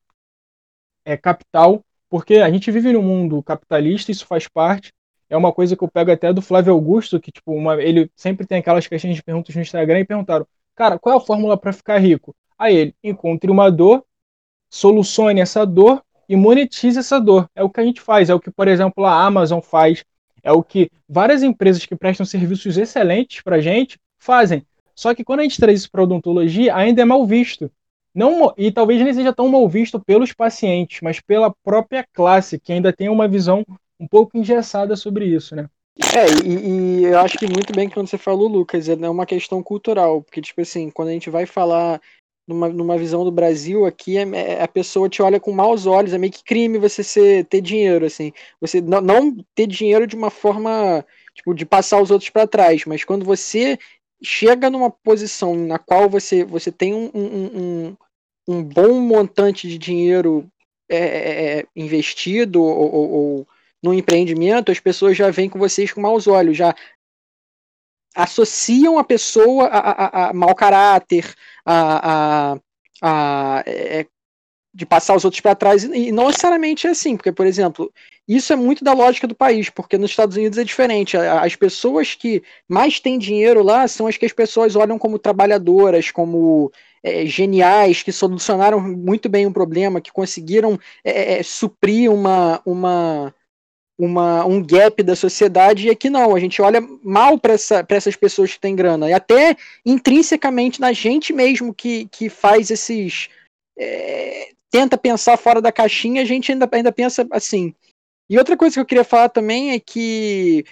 [1.06, 4.92] é, capital, porque a gente vive num mundo capitalista, isso faz parte.
[5.30, 8.46] É uma coisa que eu pego até do Flávio Augusto, que tipo, uma, ele sempre
[8.46, 11.74] tem aquelas questões de perguntas no Instagram e perguntaram: "Cara, qual é a fórmula para
[11.74, 14.04] ficar rico?" Aí ele: "Encontre uma dor,
[14.70, 17.50] solucione essa dor e monetize essa dor".
[17.56, 20.04] É o que a gente faz, é o que, por exemplo, a Amazon faz,
[20.44, 24.66] é o que várias empresas que prestam serviços excelentes para a gente fazem.
[24.96, 27.72] Só que quando a gente traz isso para odontologia, ainda é mal visto
[28.18, 32.74] não e talvez nem seja tão mal visto pelos pacientes, mas pela própria classe, que
[32.74, 33.64] ainda tem uma visão
[34.00, 35.70] um pouco engessada sobre isso, né?
[36.16, 39.64] É, e, e, eu acho que muito bem quando você falou, Lucas, é uma questão
[39.64, 42.00] cultural, porque, tipo assim, quando a gente vai falar
[42.48, 46.14] numa, numa visão do Brasil aqui, é, é, a pessoa te olha com maus olhos,
[46.14, 48.32] é meio que crime você ser, ter dinheiro, assim,
[48.62, 52.86] você não, não ter dinheiro de uma forma, tipo, de passar os outros para trás,
[52.86, 53.80] mas quando você
[54.22, 57.98] chega numa posição na qual você, você tem um, um, um
[58.48, 60.50] um bom montante de dinheiro
[60.90, 63.48] é, é, é investido ou, ou,
[63.88, 66.76] no empreendimento, as pessoas já vêm com vocês com maus olhos, já
[68.16, 71.34] associam a pessoa a, a, a mau caráter,
[71.66, 72.60] a, a,
[73.02, 74.06] a é,
[74.74, 77.92] de passar os outros para trás, e não necessariamente é assim, porque, por exemplo,
[78.28, 81.18] isso é muito da lógica do país, porque nos Estados Unidos é diferente.
[81.18, 86.12] As pessoas que mais têm dinheiro lá são as que as pessoas olham como trabalhadoras,
[86.12, 86.72] como
[87.02, 93.34] é, geniais, que solucionaram muito bem um problema, que conseguiram é, é, suprir uma, uma,
[93.98, 98.16] uma, um gap da sociedade, e aqui não, a gente olha mal para essa, essas
[98.16, 103.30] pessoas que têm grana, e até intrinsecamente na gente mesmo que, que faz esses.
[103.78, 107.74] É, tenta pensar fora da caixinha, a gente ainda, ainda pensa assim.
[108.30, 110.66] E outra coisa que eu queria falar também é que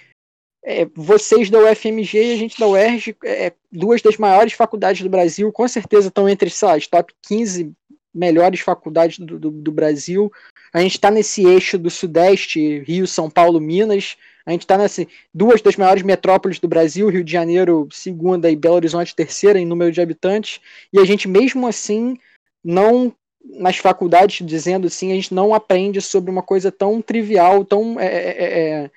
[0.62, 5.08] é, vocês da UFMG e a gente da UERJ, é, duas das maiores faculdades do
[5.08, 7.72] Brasil, com certeza estão entre as top 15
[8.16, 10.32] melhores faculdades do, do, do Brasil.
[10.72, 14.16] A gente está nesse eixo do Sudeste, Rio, São Paulo, Minas.
[14.44, 18.56] A gente está nesse duas das maiores metrópoles do Brasil, Rio de Janeiro, segunda, e
[18.56, 20.60] Belo Horizonte, terceira em número de habitantes.
[20.92, 22.16] E a gente, mesmo assim,
[22.64, 27.98] não nas faculdades, dizendo assim, a gente não aprende sobre uma coisa tão trivial, tão
[28.00, 28.90] é, é,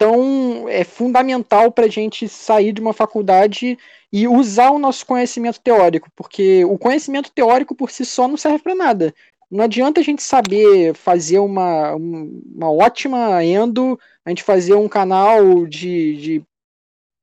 [0.00, 3.78] é, é fundamental para a gente sair de uma faculdade
[4.12, 8.58] e usar o nosso conhecimento teórico, porque o conhecimento teórico por si só não serve
[8.60, 9.14] para nada.
[9.50, 15.66] Não adianta a gente saber fazer uma, uma ótima endo, a gente fazer um canal
[15.66, 16.42] de, de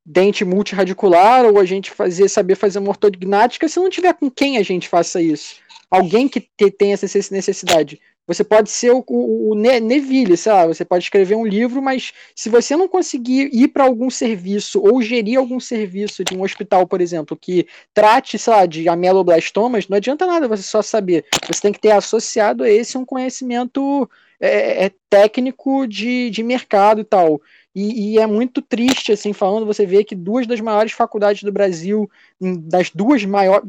[0.05, 4.57] dente multiradicular, ou a gente fazer saber fazer uma ortognática se não tiver com quem
[4.57, 5.55] a gente faça isso.
[5.89, 8.01] Alguém que te, tem essa necessidade.
[8.25, 12.13] Você pode ser o, o, o Neville, sei lá, você pode escrever um livro, mas
[12.33, 16.87] se você não conseguir ir para algum serviço ou gerir algum serviço de um hospital,
[16.87, 21.25] por exemplo, que trate, sei lá, de ameloblastomas, não adianta nada você só saber.
[21.47, 24.09] Você tem que ter associado a esse um conhecimento
[24.39, 27.41] é, é, técnico de, de mercado e tal.
[27.75, 31.51] E, e, é muito triste, assim, falando, você vê que duas das maiores faculdades do
[31.51, 32.09] Brasil,
[32.39, 33.67] das duas maiores,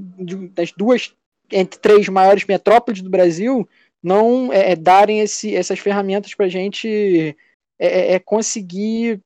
[0.53, 1.15] das duas
[1.51, 3.69] entre três maiores metrópoles do Brasil,
[4.05, 7.35] não é, é, darem esse, essas ferramentas para a gente
[7.79, 9.19] é, é, é, conseguir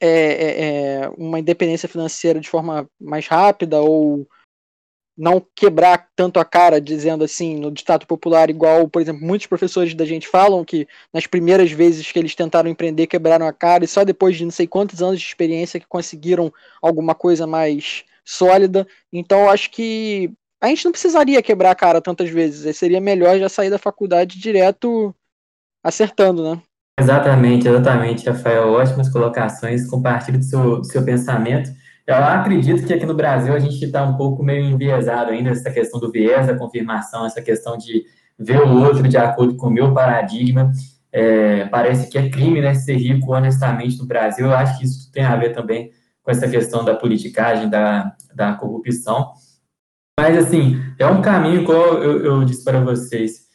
[0.00, 4.28] é, uma independência financeira de forma mais rápida ou
[5.16, 9.92] não quebrar tanto a cara, dizendo assim, no ditado popular, igual, por exemplo, muitos professores
[9.92, 13.88] da gente falam que nas primeiras vezes que eles tentaram empreender quebraram a cara e
[13.88, 18.86] só depois de não sei quantos anos de experiência que conseguiram alguma coisa mais sólida.
[19.12, 22.76] Então, acho que a gente não precisaria quebrar a cara tantas vezes.
[22.76, 25.14] Seria melhor já sair da faculdade direto
[25.82, 26.60] acertando, né?
[26.98, 28.72] Exatamente, exatamente, Rafael.
[28.72, 29.88] Ótimas colocações.
[29.88, 31.70] Compartilho do seu, seu pensamento.
[32.06, 35.70] Eu acredito que aqui no Brasil a gente está um pouco meio enviesado ainda, essa
[35.70, 38.04] questão do viés da confirmação, essa questão de
[38.38, 40.72] ver o outro de acordo com o meu paradigma.
[41.12, 44.46] É, parece que é crime né, ser rico honestamente no Brasil.
[44.46, 45.90] Eu acho que isso tem a ver também
[46.22, 49.32] com essa questão da politicagem, da, da corrupção.
[50.18, 53.46] Mas, assim, é um caminho, como eu, eu disse para vocês,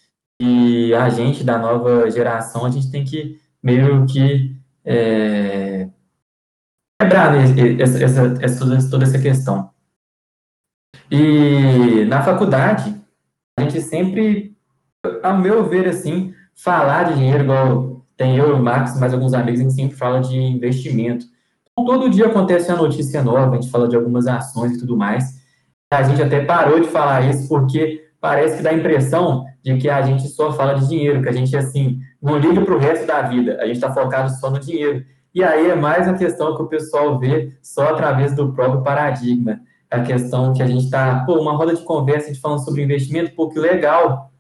[0.42, 5.90] e a gente da nova geração, a gente tem que meio que é,
[6.98, 7.44] quebrar né,
[7.82, 9.72] essa, essa, essa, toda essa questão.
[11.12, 12.96] E na faculdade,
[13.60, 14.56] a gente sempre,
[15.22, 19.60] ao meu ver, assim, falar de dinheiro, igual tem eu, o Max, mais alguns amigos,
[19.60, 21.26] a gente sempre fala de investimento.
[21.74, 24.96] Então, todo dia acontece uma notícia nova, a gente fala de algumas ações e tudo
[24.96, 25.43] mais.
[25.94, 29.90] A gente até parou de falar isso porque parece que dá a impressão de que
[29.90, 33.06] a gente só fala de dinheiro, que a gente, assim, não liga para o resto
[33.06, 35.06] da vida, a gente está focado só no dinheiro.
[35.34, 39.60] E aí é mais a questão que o pessoal vê só através do próprio paradigma.
[39.90, 42.84] A questão que a gente está, pô, uma roda de conversa, a gente falando sobre
[42.84, 44.32] investimento, pô, que legal.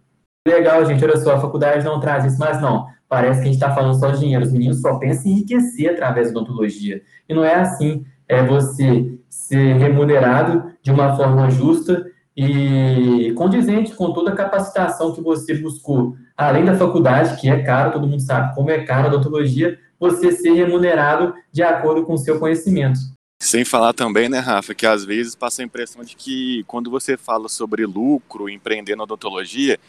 [0.48, 2.88] Legal, gente, olha só, a faculdade não traz isso, mas não.
[3.08, 4.44] Parece que a gente está falando só de dinheiro.
[4.44, 7.02] Os meninos só pensam em enriquecer através da odontologia.
[7.30, 8.06] E não é assim.
[8.28, 15.22] É você ser remunerado de uma forma justa e condizente com toda a capacitação que
[15.22, 16.15] você buscou.
[16.36, 20.32] Além da faculdade, que é caro, todo mundo sabe como é caro a odontologia, você
[20.32, 23.00] ser remunerado de acordo com o seu conhecimento.
[23.41, 27.17] Sem falar também, né, Rafa, que às vezes passa a impressão de que quando você
[27.17, 29.80] fala sobre lucro, empreender na odontologia,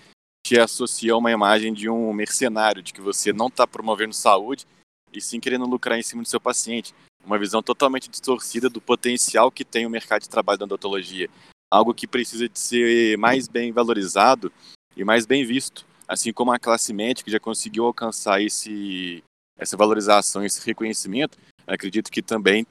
[0.44, 4.66] te associa a uma imagem de um mercenário, de que você não está promovendo saúde
[5.12, 6.92] e sim querendo lucrar em cima do seu paciente.
[7.24, 11.28] Uma visão totalmente distorcida do potencial que tem o mercado de trabalho da odontologia.
[11.70, 14.52] Algo que precisa de ser mais bem valorizado
[14.96, 15.84] e mais bem visto.
[16.06, 19.24] Assim como a classe médica já conseguiu alcançar esse,
[19.58, 22.66] essa valorização, esse reconhecimento, acredito que também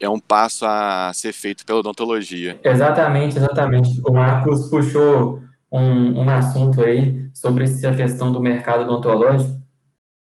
[0.00, 2.58] é um passo a ser feito pela odontologia.
[2.62, 4.00] Exatamente, exatamente.
[4.06, 9.57] O Marcos puxou um, um assunto aí sobre essa questão do mercado odontológico.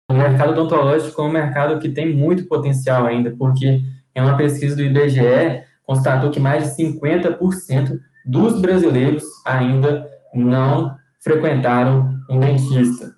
[0.09, 3.81] O mercado odontológico é um mercado que tem muito potencial ainda, porque
[4.15, 12.19] em uma pesquisa do IBGE constatou que mais de 50% dos brasileiros ainda não frequentaram
[12.29, 13.13] um dentista.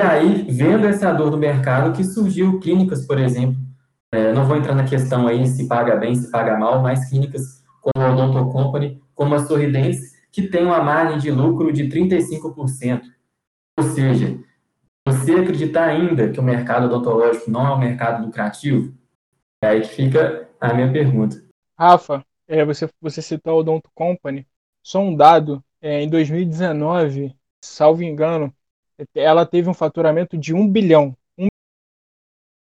[0.00, 3.60] E aí, vendo essa dor do mercado, que surgiu clínicas, por exemplo,
[4.12, 7.62] é, não vou entrar na questão aí se paga bem, se paga mal, mas clínicas
[7.80, 13.02] como a Odonto Company, como a Sorridentes, que tem uma margem de lucro de 35%.
[13.78, 14.38] Ou seja,
[15.06, 18.94] você acreditar ainda que o mercado odontológico não é um mercado lucrativo?
[19.62, 21.42] É aí que fica a minha pergunta.
[21.78, 24.46] Rafa, é, você, você citou a Odonto Company,
[24.82, 28.54] só um dado, é, em 2019, salvo engano,
[29.14, 31.16] ela teve um faturamento de um bilhão.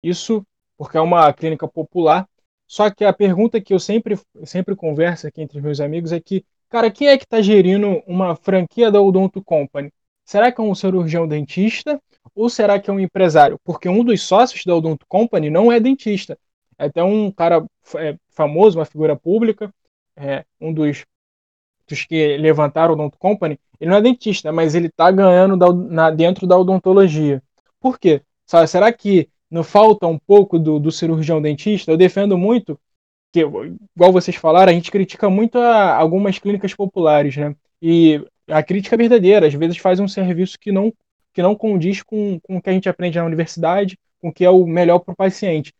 [0.03, 0.45] Isso
[0.77, 2.27] porque é uma clínica popular.
[2.67, 6.45] Só que a pergunta que eu sempre, sempre converso aqui entre meus amigos é que,
[6.69, 9.91] cara, quem é que está gerindo uma franquia da Odonto Company?
[10.27, 12.01] Será que é um cirurgião dentista
[12.35, 13.57] ou será que é um empresário?
[13.63, 16.37] Porque um dos sócios da Odonto Company não é dentista.
[16.77, 19.73] É até um cara é, famoso, uma figura pública,
[20.17, 21.05] é, um dos,
[21.87, 25.71] dos que levantaram o Odonto Company, ele não é dentista, mas ele está ganhando da,
[25.71, 27.41] na, dentro da odontologia.
[27.79, 28.21] Por quê?
[28.45, 31.91] Sabe, será que não falta um pouco do, do, cirurgião dentista?
[31.91, 32.77] Eu defendo muito,
[33.31, 37.55] que, igual vocês falaram, a gente critica muito a, algumas clínicas populares, né?
[37.81, 40.93] E a crítica é verdadeira, às vezes faz um serviço que não,
[41.33, 44.45] que não condiz com, com o que a gente aprende na universidade, com o que
[44.45, 45.73] é o melhor para o paciente.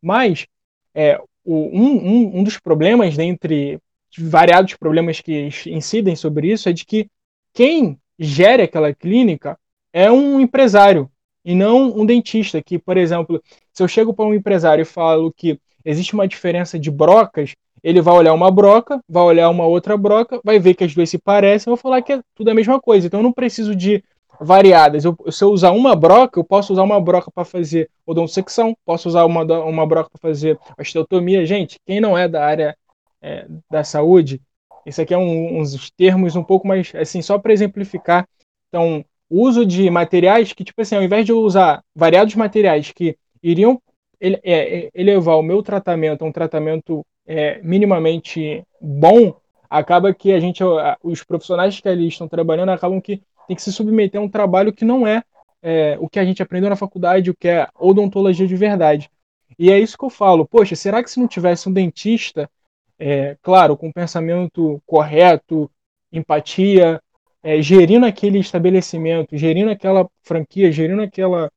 [0.00, 0.46] Mas
[0.94, 3.78] é, o, um, um, um dos problemas, dentre
[4.18, 7.08] variados problemas que incidem sobre isso, é de que
[7.52, 9.58] quem gere aquela clínica
[9.92, 11.10] é um empresário
[11.44, 12.62] e não um dentista.
[12.62, 13.42] Que, por exemplo,
[13.72, 18.00] se eu chego para um empresário e falo que existe uma diferença de brocas, ele
[18.00, 21.18] vai olhar uma broca, vai olhar uma outra broca, vai ver que as duas se
[21.18, 23.06] parecem, eu vou falar que é tudo a mesma coisa.
[23.06, 24.02] Então eu não preciso de
[24.40, 25.04] variadas.
[25.04, 29.08] Eu, se eu usar uma broca, eu posso usar uma broca para fazer odontosecção, posso
[29.08, 31.44] usar uma, uma broca para fazer osteotomia.
[31.44, 32.76] Gente, quem não é da área
[33.20, 34.40] é, da saúde
[34.84, 38.26] isso aqui é um, uns termos um pouco mais, assim, só para exemplificar.
[38.68, 43.16] Então, uso de materiais que, tipo assim, ao invés de eu usar variados materiais que
[43.42, 43.80] iriam
[44.20, 49.34] ele, é, elevar o meu tratamento a um tratamento é, minimamente bom,
[49.68, 50.62] acaba que a gente,
[51.02, 54.72] os profissionais que ali estão trabalhando, acabam que tem que se submeter a um trabalho
[54.72, 55.22] que não é,
[55.62, 59.10] é o que a gente aprendeu na faculdade, o que é odontologia de verdade.
[59.58, 60.46] E é isso que eu falo.
[60.46, 62.50] Poxa, será que se não tivesse um dentista,
[62.98, 65.70] é, claro, com pensamento correto,
[66.12, 67.00] empatia,
[67.42, 71.50] é, gerindo aquele estabelecimento, gerindo aquela franquia, gerindo aquela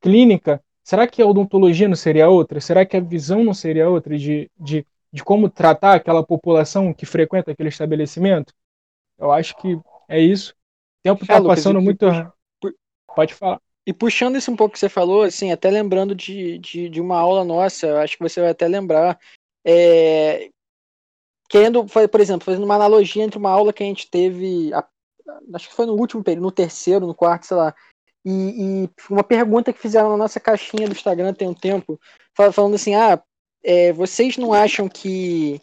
[0.00, 2.60] clínica, será que a odontologia não seria outra?
[2.60, 7.04] Será que a visão não seria outra de, de, de como tratar aquela população que
[7.04, 8.54] frequenta aquele estabelecimento?
[9.18, 10.52] Eu acho que é isso.
[10.52, 12.06] O tempo está é, passando muito.
[13.14, 13.60] Pode falar.
[13.86, 17.18] E puxando isso um pouco que você falou, assim, até lembrando de, de, de uma
[17.18, 19.18] aula nossa, eu acho que você vai até lembrar,
[19.64, 20.50] é,
[21.48, 24.86] querendo, por exemplo, fazendo uma analogia entre uma aula que a gente teve, a,
[25.54, 27.74] acho que foi no último período, no terceiro, no quarto, sei lá,
[28.24, 32.00] e, e, uma pergunta que fizeram na nossa caixinha do Instagram tem um tempo,
[32.34, 33.20] falando assim, ah,
[33.64, 35.60] é, vocês não acham que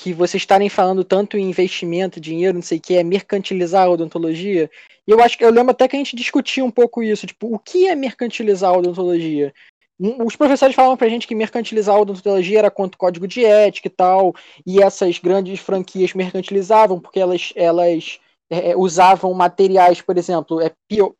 [0.00, 3.90] que vocês estarem falando tanto em investimento, dinheiro, não sei o que, é mercantilizar a
[3.90, 4.70] odontologia?
[5.06, 7.52] E eu acho que eu lembro até que a gente discutia um pouco isso, tipo,
[7.52, 9.52] o que é mercantilizar a odontologia?
[9.98, 13.90] Os professores falavam pra gente que mercantilizar a odontologia era quanto código de ética e
[13.90, 20.60] tal, e essas grandes franquias mercantilizavam porque elas, elas é, é usavam materiais, por exemplo,
[20.60, 20.70] é,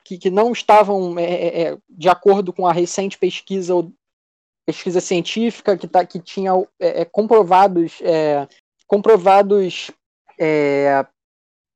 [0.04, 3.74] que, que não estavam é, é, é, de acordo com a recente pesquisa
[4.68, 8.02] pesquisa científica que, tá, que tinha é, comprovados
[8.86, 9.90] comprovados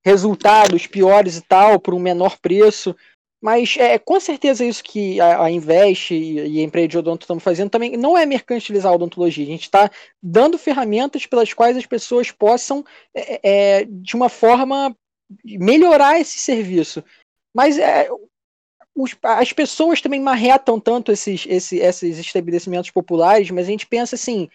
[0.04, 2.94] resultados piores e tal por um menor preço.
[3.42, 7.24] Mas é com certeza isso que a, a Invest e, e a empresa de odonto
[7.24, 9.44] estão fazendo também não é mercantilizar a odontologia.
[9.44, 9.90] A gente está
[10.22, 12.84] dando ferramentas pelas quais as pessoas possam,
[13.14, 13.40] é,
[13.80, 14.94] é, de uma forma,
[15.44, 17.02] melhorar esse serviço.
[17.52, 18.08] Mas é,
[18.94, 24.14] os, as pessoas também marretam tanto esses, esses, esses estabelecimentos populares, mas a gente pensa
[24.14, 24.48] assim,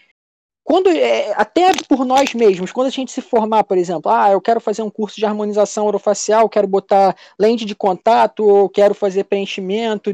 [0.63, 4.41] quando é, até por nós mesmos, quando a gente se formar, por exemplo, ah, eu
[4.41, 9.23] quero fazer um curso de harmonização orofacial, quero botar lente de contato, ou quero fazer
[9.23, 10.13] preenchimento,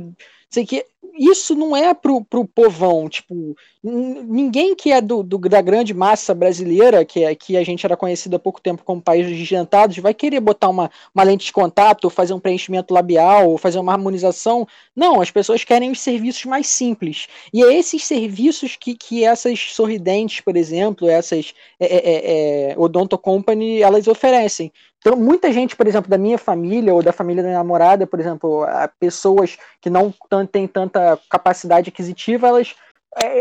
[0.50, 0.86] sei que
[1.18, 6.34] isso não é pro, pro povão, tipo, ninguém que é do, do, da grande massa
[6.34, 9.98] brasileira, que, é, que a gente era conhecido há pouco tempo como país dos gigantados,
[9.98, 13.92] vai querer botar uma, uma lente de contato, fazer um preenchimento labial, ou fazer uma
[13.92, 14.66] harmonização.
[14.96, 17.28] Não, as pessoas querem os serviços mais simples.
[17.54, 22.76] E é esses serviços que, que essas sorridentes, por exemplo, essas é, é, é, é
[22.78, 24.72] Odonto Company, elas oferecem.
[25.00, 28.22] Então, muita gente, por exemplo, da minha família ou da família da minha namorada, por
[28.22, 28.66] exemplo,
[28.98, 30.14] pessoas que não
[30.50, 32.74] têm tanta capacidade aquisitiva, elas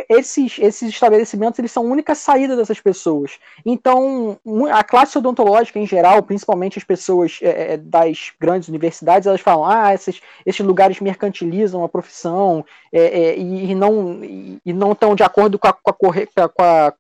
[0.09, 3.39] esses, esses estabelecimentos eles são a única saída dessas pessoas.
[3.64, 4.39] Então,
[4.70, 9.64] a classe odontológica em geral, principalmente as pessoas é, é, das grandes universidades, elas falam:
[9.64, 15.23] ah, esses, esses lugares mercantilizam a profissão é, é, e, não, e não estão de
[15.23, 16.95] acordo com a, com a, com a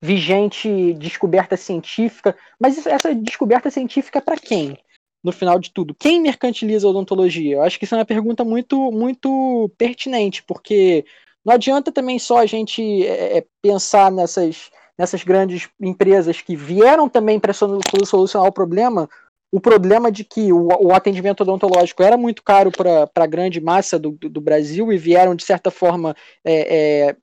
[0.00, 2.36] vigente descoberta científica.
[2.58, 4.78] Mas essa descoberta científica é para quem?
[5.22, 7.56] No final de tudo, quem mercantiliza a odontologia?
[7.56, 11.04] Eu acho que isso é uma pergunta muito, muito pertinente, porque
[11.44, 17.08] não adianta também só a gente é, é pensar nessas, nessas grandes empresas que vieram
[17.08, 19.08] também para solucionar o problema,
[19.50, 23.98] o problema de que o, o atendimento odontológico era muito caro para a grande massa
[23.98, 26.14] do, do, do, Brasil e vieram, de certa forma,
[26.44, 27.16] é, é,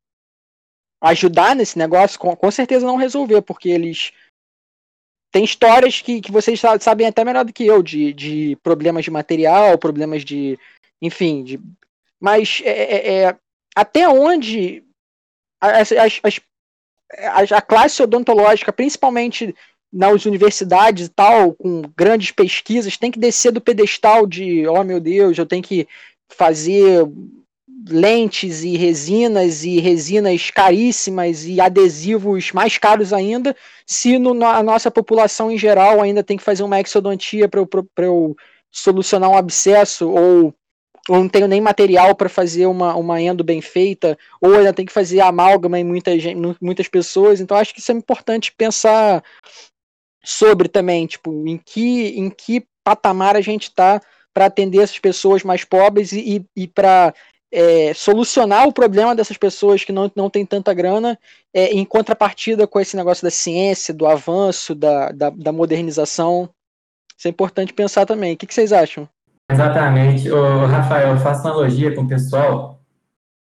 [1.02, 4.12] ajudar nesse negócio, com, com certeza não resolver, porque eles
[5.32, 9.12] tem histórias que, que vocês sabem até melhor do que eu, de, de problemas de
[9.12, 10.58] material, problemas de.
[11.02, 11.60] Enfim, de,
[12.18, 13.38] mas é, é, é
[13.76, 14.84] até onde
[15.62, 19.54] as, as, as, a classe odontológica, principalmente
[19.92, 25.00] nas universidades e tal, com grandes pesquisas, tem que descer do pedestal de, oh meu
[25.00, 25.88] Deus, eu tenho que
[26.30, 27.06] fazer
[27.88, 33.56] lentes e resinas e resinas caríssimas e adesivos mais caros ainda,
[33.86, 37.70] se no, a nossa população em geral ainda tem que fazer uma exodontia para eu,
[37.98, 38.36] eu
[38.72, 40.54] solucionar um abscesso ou,
[41.08, 44.86] ou não tenho nem material para fazer uma, uma endo bem feita, ou ainda tem
[44.86, 46.12] que fazer amálgama em muita
[46.60, 49.24] muitas pessoas, então acho que isso é importante pensar
[50.24, 54.02] sobre também, tipo, em que, em que patamar a gente está
[54.34, 57.14] para atender essas pessoas mais pobres e, e, e para
[57.52, 61.18] é, solucionar o problema dessas pessoas que não, não têm tanta grana,
[61.54, 66.50] é, em contrapartida com esse negócio da ciência, do avanço, da, da, da modernização.
[67.18, 68.34] Isso é importante pensar também.
[68.34, 69.08] O que, que vocês acham?
[69.50, 70.30] Exatamente.
[70.32, 72.82] Ô, Rafael, eu faço analogia com o pessoal.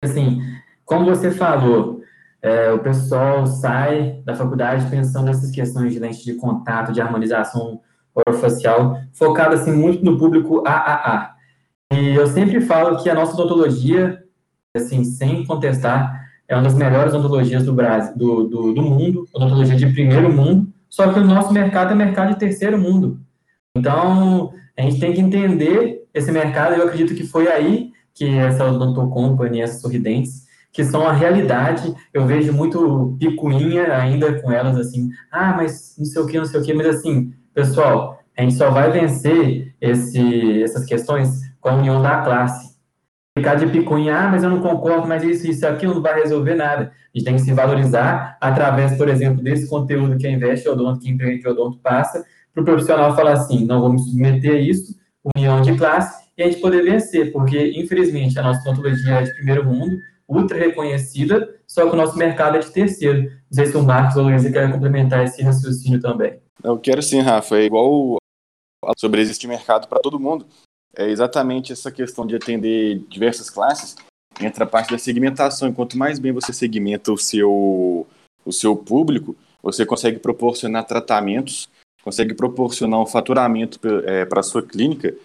[0.04, 0.42] Assim,
[0.86, 2.02] como você falou,
[2.42, 7.80] é, o pessoal sai da faculdade pensando nessas questões de lente de contato, de harmonização
[8.14, 11.34] orofacial, focado assim, muito no público AAA.
[11.94, 14.24] E eu sempre falo que a nossa odontologia,
[14.76, 19.76] assim, sem contestar, é uma das melhores odontologias do Brasil, do, do, do mundo, odontologia
[19.76, 23.20] de primeiro mundo, só que o nosso mercado é mercado de terceiro mundo.
[23.76, 28.66] Então, a gente tem que entender esse mercado, eu acredito que foi aí que essa
[28.66, 34.78] Odonto Company, essas sorridentes, que são a realidade, eu vejo muito picuinha ainda com elas,
[34.78, 38.42] assim, ah, mas não sei o que, não sei o que, mas assim, pessoal, a
[38.42, 41.30] gente só vai vencer esse, essas questões
[41.62, 42.74] com a união da classe.
[43.38, 46.56] Ficar de picuinha, ah, mas eu não concordo, mas isso, isso, aquilo não vai resolver
[46.56, 46.92] nada.
[47.14, 51.00] A gente tem que se valorizar através, por exemplo, desse conteúdo que a Investe Odonto,
[51.00, 52.24] que a Odonto passa,
[52.54, 54.96] para o profissional falar assim, não vamos submeter a isso,
[55.36, 59.34] união de classe, e a gente poder vencer, porque, infelizmente, a nossa odontologia é de
[59.34, 63.24] primeiro mundo, ultra reconhecida, só que o nosso mercado é de terceiro.
[63.24, 66.40] Não sei se o Marcos ou o Luiz querem complementar esse raciocínio também.
[66.64, 67.58] Eu quero sim, Rafa.
[67.58, 68.18] É igual
[68.98, 70.46] sobre existe mercado para todo mundo.
[70.96, 73.96] É exatamente essa questão de atender diversas classes.
[74.42, 75.74] Entra a parte da segmentação.
[75.74, 78.08] Quanto mais bem você segmenta o seu,
[78.46, 81.70] o seu público, você consegue proporcionar tratamentos,
[82.04, 85.16] consegue proporcionar um faturamento é, para a sua clínica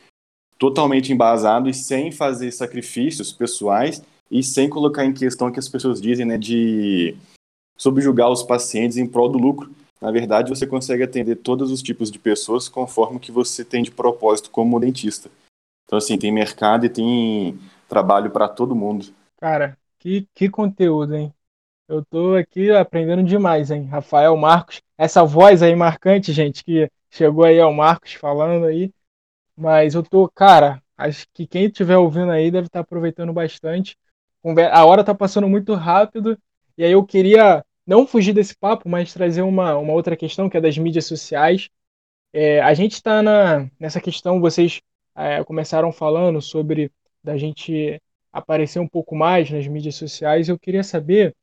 [0.58, 5.68] totalmente embasado e sem fazer sacrifícios pessoais e sem colocar em questão o que as
[5.68, 7.16] pessoas dizem, né, de
[7.76, 9.70] subjugar os pacientes em prol do lucro.
[10.00, 13.82] Na verdade, você consegue atender todos os tipos de pessoas conforme o que você tem
[13.82, 15.30] de propósito como dentista.
[15.84, 17.58] Então, assim, tem mercado e tem
[17.88, 19.06] trabalho para todo mundo.
[19.40, 21.32] Cara, que, que conteúdo, hein?
[21.88, 23.84] Eu tô aqui aprendendo demais, hein?
[23.84, 28.92] Rafael Marcos, essa voz aí marcante, gente, que chegou aí ao Marcos falando aí.
[29.56, 33.96] Mas eu tô, cara, acho que quem estiver ouvindo aí deve estar tá aproveitando bastante.
[34.72, 36.38] A hora tá passando muito rápido.
[36.76, 40.56] E aí eu queria não fugir desse papo, mas trazer uma, uma outra questão, que
[40.56, 41.70] é das mídias sociais.
[42.32, 43.22] É, a gente está
[43.80, 44.80] nessa questão, vocês
[45.16, 46.92] é, começaram falando sobre
[47.22, 48.00] da gente
[48.32, 50.48] aparecer um pouco mais nas mídias sociais.
[50.48, 51.34] Eu queria saber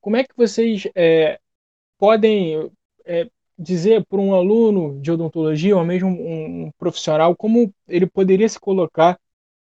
[0.00, 1.40] como é que vocês é,
[1.98, 2.70] podem
[3.06, 3.28] é,
[3.58, 9.18] dizer para um aluno de odontologia, ou mesmo um, profissional, como ele poderia se colocar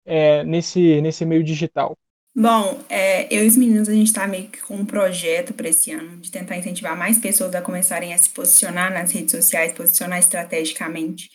[0.05, 1.97] é, nesse, nesse meio digital.
[2.35, 5.69] Bom, é, eu e os meninos, a gente está meio que com um projeto para
[5.69, 9.73] esse ano, de tentar incentivar mais pessoas a começarem a se posicionar nas redes sociais,
[9.73, 11.29] posicionar estrategicamente.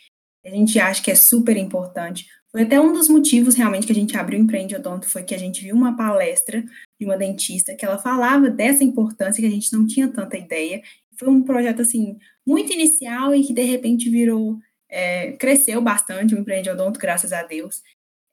[0.44, 2.26] A gente acha que é super importante.
[2.53, 5.34] Foi até um dos motivos realmente que a gente abriu o Empreende Odonto, foi que
[5.34, 6.62] a gente viu uma palestra
[7.00, 10.82] de uma dentista que ela falava dessa importância que a gente não tinha tanta ideia.
[11.19, 14.59] Foi um projeto, assim, muito inicial e que de repente virou,
[14.89, 17.83] é, cresceu bastante o Empreende Odonto, graças a Deus.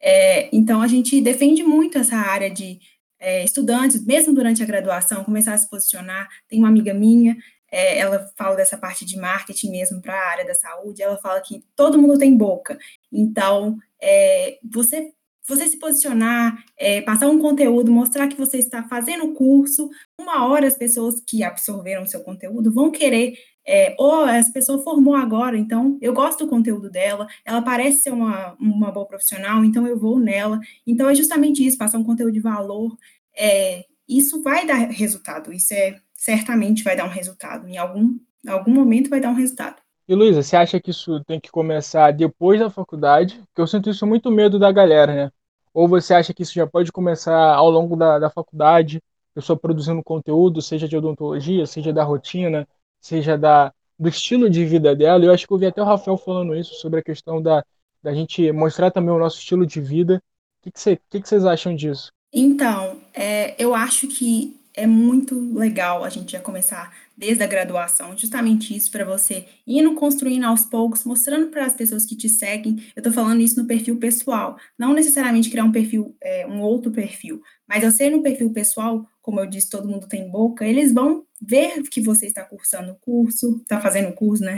[0.02, 2.80] É, então, a gente defende muito essa área de
[3.20, 6.28] é, estudantes, mesmo durante a graduação, começar a se posicionar.
[6.48, 7.36] Tem uma amiga minha,
[7.72, 11.42] é, ela fala dessa parte de marketing mesmo para a área da saúde, ela fala
[11.42, 12.78] que todo mundo tem boca.
[13.12, 15.12] Então, é, você
[15.50, 19.90] você se posicionar, é, passar um conteúdo, mostrar que você está fazendo o curso,
[20.20, 23.34] uma hora as pessoas que absorveram o seu conteúdo vão querer
[23.72, 28.12] é, ou essa pessoa formou agora, então eu gosto do conteúdo dela, ela parece ser
[28.12, 30.60] uma, uma boa profissional, então eu vou nela.
[30.88, 32.98] Então é justamente isso, passar um conteúdo de valor.
[33.38, 37.68] É, isso vai dar resultado, isso é certamente vai dar um resultado.
[37.68, 39.76] Em algum, algum momento vai dar um resultado.
[40.08, 43.36] E Luísa, você acha que isso tem que começar depois da faculdade?
[43.46, 45.32] Porque eu sinto isso muito medo da galera, né?
[45.74, 49.02] Ou você acha que isso já pode começar ao longo da, da faculdade,
[49.34, 52.68] pessoa produzindo conteúdo, seja de odontologia, seja da rotina,
[53.00, 55.24] seja da, do estilo de vida dela.
[55.24, 57.64] Eu acho que eu vi até o Rafael falando isso sobre a questão da,
[58.02, 60.22] da gente mostrar também o nosso estilo de vida.
[60.60, 62.12] O que, que, você, que, que vocês acham disso?
[62.34, 68.18] Então, é, eu acho que é muito legal a gente já começar desde a graduação,
[68.18, 72.78] justamente isso para você indo construindo aos poucos, mostrando para as pessoas que te seguem.
[72.96, 76.90] Eu estou falando isso no perfil pessoal, não necessariamente criar um perfil, é, um outro
[76.94, 80.94] perfil, mas eu ser no perfil pessoal, como eu disse, todo mundo tem boca, eles
[80.94, 84.58] vão ver que você está cursando o curso, está fazendo o curso, né?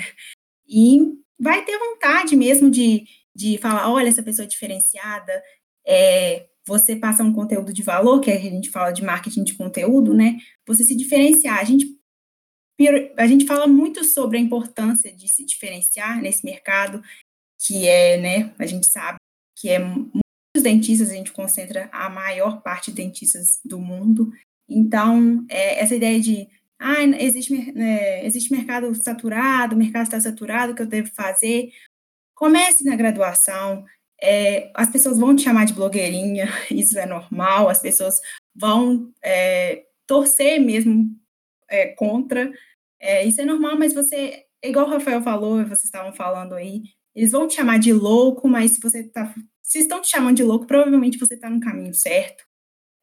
[0.70, 0.99] E
[1.39, 3.05] vai ter vontade mesmo de,
[3.36, 5.34] de falar, olha, essa pessoa é diferenciada,
[5.86, 10.14] é, você passa um conteúdo de valor, que a gente fala de marketing de conteúdo,
[10.14, 10.38] né?
[10.68, 11.59] Você se diferenciar.
[11.59, 11.88] A gente,
[13.18, 17.02] a gente fala muito sobre a importância de se diferenciar nesse mercado,
[17.60, 19.18] que é, né, a gente sabe
[19.58, 20.22] que é muitos
[20.62, 24.32] dentistas, a gente concentra a maior parte de dentistas do mundo.
[24.68, 26.48] Então, é, essa ideia de
[26.80, 31.72] ah, existe, é, existe mercado saturado, o mercado está saturado, o que eu devo fazer?
[32.34, 33.86] Comece na graduação,
[34.20, 38.20] é, as pessoas vão te chamar de blogueirinha, isso é normal, as pessoas
[38.56, 41.16] vão é, torcer mesmo
[41.70, 42.52] é, contra,
[43.02, 46.84] é, isso é normal, mas você, igual o Rafael falou, vocês estavam falando aí,
[47.16, 50.43] eles vão te chamar de louco, mas se você tá, se estão te chamando de
[50.43, 52.43] louco, provavelmente você está no caminho certo.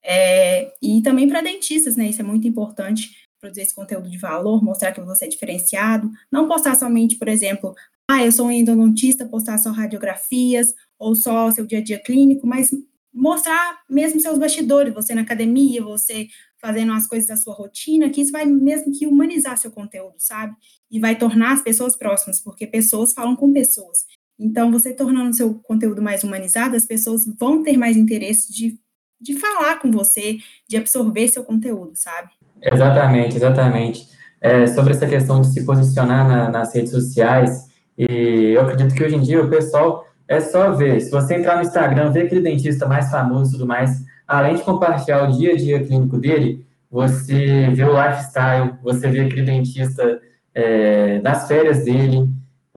[0.05, 2.09] É, e também para dentistas, né?
[2.09, 6.49] Isso é muito importante produzir esse conteúdo de valor, mostrar que você é diferenciado, não
[6.49, 7.75] postar somente, por exemplo,
[8.11, 12.47] ah, eu sou um endodontista, postar só radiografias ou só seu dia a dia clínico,
[12.47, 12.71] mas
[13.13, 16.29] mostrar mesmo seus bastidores, você na academia, você
[16.61, 20.55] fazendo as coisas da sua rotina, que isso vai mesmo que humanizar seu conteúdo, sabe?
[20.91, 24.07] E vai tornar as pessoas próximas, porque pessoas falam com pessoas.
[24.39, 28.79] Então, você tornando seu conteúdo mais humanizado, as pessoas vão ter mais interesse de,
[29.21, 30.39] de falar com você,
[30.69, 32.31] de absorver seu conteúdo, sabe?
[32.63, 34.09] Exatamente, exatamente.
[34.41, 39.03] É, sobre essa questão de se posicionar na, nas redes sociais, e eu acredito que
[39.03, 41.01] hoje em dia o pessoal é só ver.
[41.01, 44.63] Se você entrar no Instagram, ver aquele dentista mais famoso e tudo mais, além de
[44.63, 50.21] compartilhar o dia a dia clínico dele, você vê o lifestyle, você vê aquele dentista
[50.55, 52.29] é, das férias dele,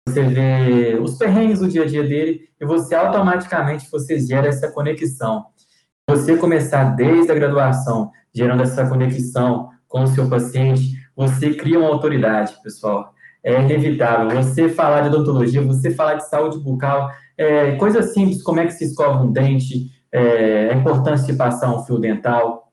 [0.07, 4.71] você vê os perrengues do dia a dia dele e você automaticamente você gera essa
[4.71, 5.45] conexão.
[6.09, 11.89] Você começar desde a graduação, gerando essa conexão com o seu paciente, você cria uma
[11.89, 13.13] autoridade, pessoal.
[13.43, 14.41] É inevitável.
[14.41, 18.73] Você falar de odontologia, você falar de saúde bucal, é, coisas simples, como é que
[18.73, 22.71] se escova um dente, é, a importância de passar um fio dental.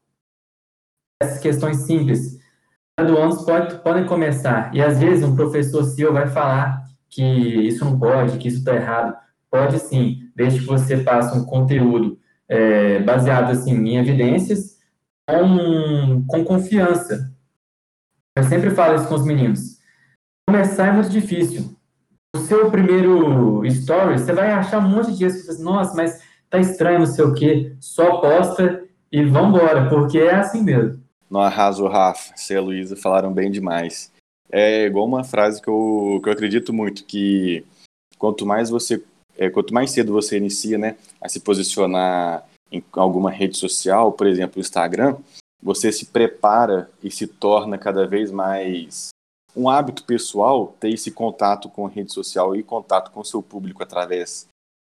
[1.23, 2.39] Essas questões simples.
[2.99, 7.99] Graduandos pode, podem começar, e às vezes um professor seu vai falar que isso não
[7.99, 9.17] pode, que isso está errado.
[9.51, 12.19] Pode sim, desde que você passe um conteúdo
[12.49, 14.79] é, baseado assim, em evidências,
[15.29, 17.33] com, com confiança.
[18.37, 19.79] Eu sempre falo isso com os meninos.
[20.49, 21.79] Começar é muito difícil
[22.35, 27.01] o seu primeiro story, você vai achar um monte de dias nossa, mas tá estranho,
[27.01, 27.73] não sei o quê.
[27.81, 31.03] Só posta e vambora, porque é assim mesmo.
[31.31, 34.11] No arraso, Rafa, você e a Luísa falaram bem demais.
[34.51, 37.65] É igual uma frase que eu, que eu acredito muito, que
[38.19, 39.03] quanto mais você,
[39.37, 44.27] é, quanto mais cedo você inicia, né, a se posicionar em alguma rede social, por
[44.27, 45.17] exemplo, o Instagram,
[45.63, 49.09] você se prepara e se torna cada vez mais
[49.57, 53.43] um hábito pessoal ter esse contato com a rede social e contato com o seu
[53.43, 54.47] público através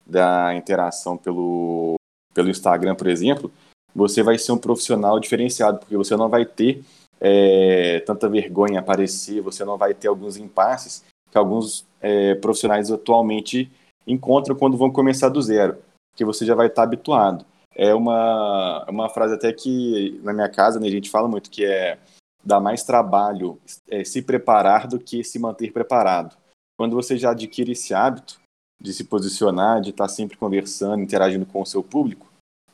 [0.06, 1.96] da interação pelo,
[2.32, 3.50] pelo Instagram, por exemplo,
[3.94, 6.84] você vai ser um profissional diferenciado, porque você não vai ter
[7.20, 13.70] é, tanta vergonha aparecer, você não vai ter alguns impasses que alguns é, profissionais atualmente
[14.06, 15.78] encontram quando vão começar do zero,
[16.14, 17.44] que você já vai estar habituado.
[17.74, 21.64] É uma, uma frase até que na minha casa né, a gente fala muito, que
[21.64, 21.98] é
[22.44, 23.58] dá mais trabalho
[23.90, 26.36] é, se preparar do que se manter preparado.
[26.78, 28.40] Quando você já adquire esse hábito
[28.80, 32.26] de se posicionar, de estar sempre conversando, interagindo com o seu público,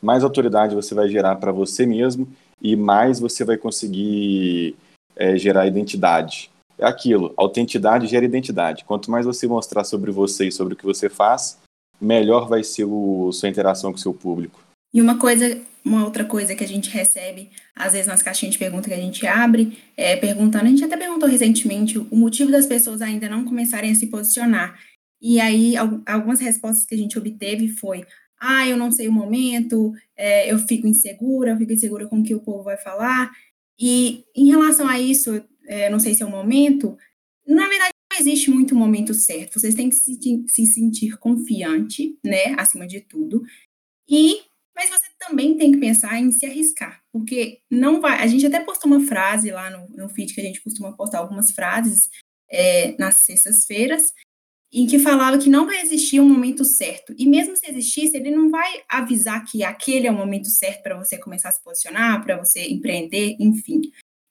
[0.03, 2.29] mais autoridade você vai gerar para você mesmo
[2.61, 4.75] e mais você vai conseguir
[5.15, 6.51] é, gerar identidade.
[6.77, 8.85] É aquilo, autenticidade gera identidade.
[8.85, 11.59] Quanto mais você mostrar sobre você e sobre o que você faz,
[12.01, 14.61] melhor vai ser a sua interação com o seu público.
[14.93, 18.59] E uma coisa, uma outra coisa que a gente recebe, às vezes nas caixinhas de
[18.59, 22.67] pergunta que a gente abre, é perguntando, a gente até perguntou recentemente o motivo das
[22.67, 24.79] pessoas ainda não começarem a se posicionar.
[25.23, 28.05] E aí, algumas respostas que a gente obteve foi,
[28.41, 32.25] ah, eu não sei o momento, é, eu fico insegura, eu fico insegura com o
[32.25, 33.31] que o povo vai falar.
[33.79, 36.99] E em relação a isso, é, não sei se é o momento,
[37.47, 39.61] na verdade não existe muito momento certo.
[39.61, 40.19] Vocês têm que se,
[40.49, 43.43] se sentir confiante, né, acima de tudo.
[44.09, 44.43] E
[44.75, 48.23] mas você também tem que pensar em se arriscar, porque não vai.
[48.23, 51.19] A gente até postou uma frase lá no, no feed que a gente costuma postar
[51.19, 52.11] algumas frases
[52.51, 54.13] é, nas sextas-feiras,
[54.73, 57.15] em que falava que não vai existir um momento certo.
[57.19, 60.97] E mesmo se existisse, ele não vai avisar que aquele é o momento certo para
[60.97, 63.83] você começar a se posicionar, para você empreender, enfim.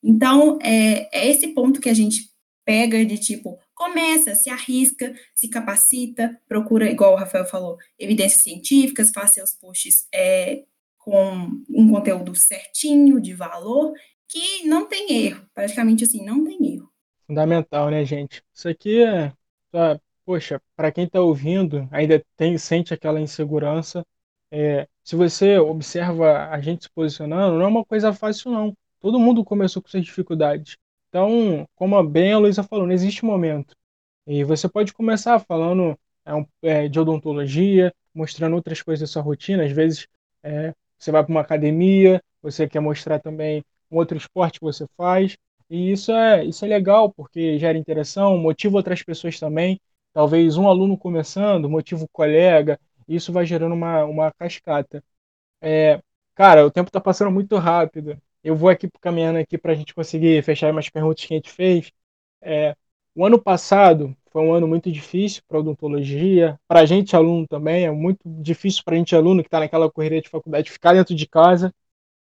[0.03, 2.31] Então, é, é esse ponto que a gente
[2.65, 9.11] pega de tipo, começa, se arrisca, se capacita, procura, igual o Rafael falou, evidências científicas,
[9.13, 10.63] faz seus posts é,
[10.97, 13.93] com um conteúdo certinho, de valor,
[14.27, 16.89] que não tem erro, praticamente assim, não tem erro.
[17.27, 18.43] Fundamental, né, gente?
[18.53, 19.33] Isso aqui é,
[19.71, 19.99] tá,
[20.31, 24.05] poxa, para quem está ouvindo, ainda tem, sente aquela insegurança,
[24.49, 28.73] é, se você observa a gente se posicionando, não é uma coisa fácil, não.
[29.01, 30.77] Todo mundo começou com suas dificuldades.
[31.09, 33.75] Então, como bem a Luísa falou, não existe momento.
[34.25, 39.65] E você pode começar falando é, é, de odontologia, mostrando outras coisas da sua rotina.
[39.65, 40.07] Às vezes
[40.43, 44.85] é, você vai para uma academia, você quer mostrar também um outro esporte que você
[44.95, 45.35] faz.
[45.69, 49.77] E isso é, isso é legal, porque gera interação, motiva outras pessoas também.
[50.13, 55.03] Talvez um aluno começando, motiva o colega, isso vai gerando uma, uma cascata.
[55.61, 56.01] É,
[56.35, 58.21] cara, o tempo está passando muito rápido.
[58.43, 61.51] Eu vou aqui caminhando aqui para a gente conseguir fechar umas perguntas que a gente
[61.51, 61.91] fez.
[62.41, 62.75] É,
[63.15, 67.85] o ano passado foi um ano muito difícil para odontologia, para a gente aluno também,
[67.85, 71.15] é muito difícil para a gente aluno que está naquela correria de faculdade ficar dentro
[71.15, 71.73] de casa.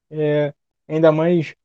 [0.10, 0.54] é,
[0.88, 1.56] ainda mais,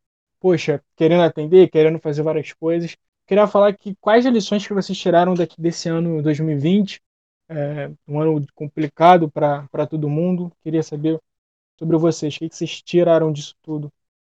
[0.41, 2.97] poxa, querendo atender, querendo fazer várias coisas.
[3.27, 7.01] Queria falar que quais lições que vocês tiraram daqui desse ano 2020,
[7.49, 10.53] é, um ano complicado para todo mundo.
[10.63, 11.21] Queria saber
[11.79, 13.93] sobre vocês, o que, vocês tiraram disso tudo?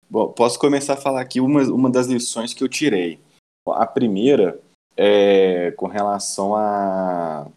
[0.09, 3.19] Bom, posso começar a falar aqui uma, uma das lições que eu tirei.
[3.67, 4.61] A primeira
[4.97, 7.49] é com relação a,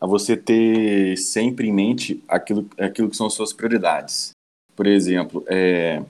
[0.00, 4.30] a você ter sempre em mente aquilo, aquilo que são suas prioridades.
[4.74, 6.02] Por exemplo, é,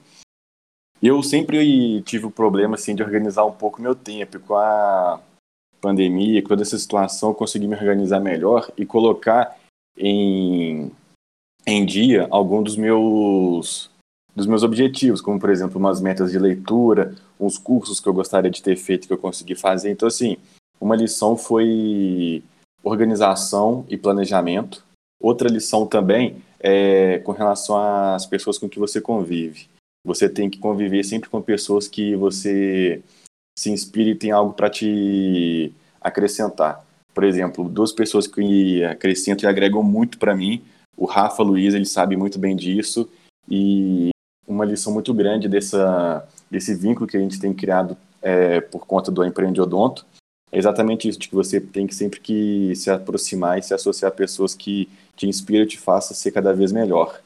[1.08, 4.38] eu sempre tive o problema assim, de organizar um pouco meu tempo.
[4.40, 5.20] Com a
[5.80, 9.56] pandemia, com toda essa situação, eu consegui me organizar melhor e colocar
[9.96, 10.90] em,
[11.66, 13.90] em dia algum dos meus
[14.34, 18.50] dos meus objetivos, como por exemplo umas metas de leitura, uns cursos que eu gostaria
[18.50, 19.90] de ter feito que eu consegui fazer.
[19.90, 20.36] Então assim,
[20.80, 22.42] uma lição foi
[22.82, 24.84] organização e planejamento.
[25.20, 29.68] Outra lição também é com relação às pessoas com que você convive.
[30.04, 33.02] Você tem que conviver sempre com pessoas que você
[33.58, 36.84] se inspire e tem algo para te acrescentar.
[37.12, 40.62] Por exemplo, duas pessoas que acrescentam e agregam muito para mim.
[40.96, 43.08] O Rafa Luiz, ele sabe muito bem disso.
[43.48, 44.10] E
[44.46, 49.10] uma lição muito grande dessa, desse vínculo que a gente tem criado é, por conta
[49.10, 50.06] do Empreende Odonto
[50.52, 54.10] é exatamente isso, de que você tem que sempre que se aproximar e se associar
[54.10, 57.20] a pessoas que te inspiram e te façam ser cada vez melhor.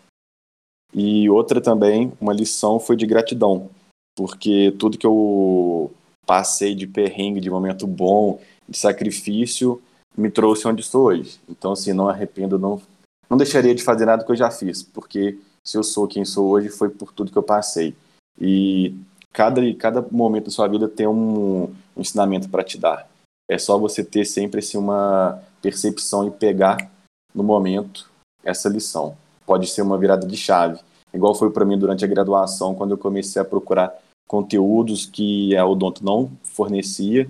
[0.95, 3.69] E outra também, uma lição foi de gratidão,
[4.17, 5.93] porque tudo que eu
[6.25, 9.83] passei de perrengue, de momento bom, de sacrifício,
[10.17, 11.41] me trouxe onde estou hoje.
[11.49, 12.81] Então, assim, não arrependo, não,
[13.29, 16.49] não deixaria de fazer nada que eu já fiz, porque se eu sou quem sou
[16.49, 17.97] hoje, foi por tudo que eu passei.
[18.41, 18.95] E
[19.33, 23.09] cada, cada momento da sua vida tem um, um ensinamento para te dar.
[23.51, 26.91] É só você ter sempre assim, uma percepção e pegar
[27.35, 28.09] no momento
[28.45, 29.17] essa lição.
[29.47, 30.81] Pode ser uma virada de chave.
[31.13, 33.95] Igual foi para mim durante a graduação, quando eu comecei a procurar
[34.27, 37.29] conteúdos que a Odonto não fornecia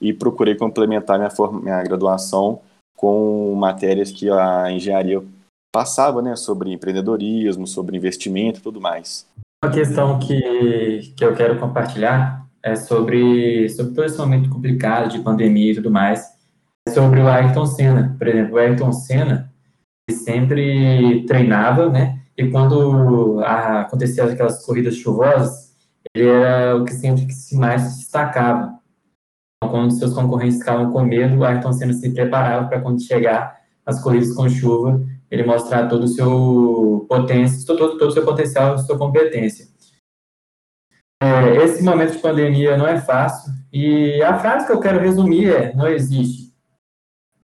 [0.00, 1.30] e procurei complementar minha,
[1.62, 2.60] minha graduação
[2.96, 5.22] com matérias que a engenharia
[5.72, 9.26] passava, né, sobre empreendedorismo, sobre investimento e tudo mais.
[9.64, 15.20] Uma questão que, que eu quero compartilhar é sobre, sobre todo esse momento complicado de
[15.20, 16.34] pandemia e tudo mais,
[16.86, 18.14] é sobre o Ayrton Senna.
[18.18, 19.49] Por exemplo, o Ayrton Senna
[20.10, 25.74] sempre treinava, né, e quando acontecia aquelas corridas chuvosas,
[26.14, 28.78] ele era o que sempre que se mais destacava.
[29.56, 34.02] Então, quando seus concorrentes ficavam com medo, Ayrton Senna se preparava para quando chegar as
[34.02, 38.98] corridas com chuva, ele mostrar todo o seu potência, todo, todo o seu potencial, sua
[38.98, 39.68] competência.
[41.22, 45.50] É, esse momento de pandemia não é fácil e a frase que eu quero resumir
[45.50, 46.54] é: não existe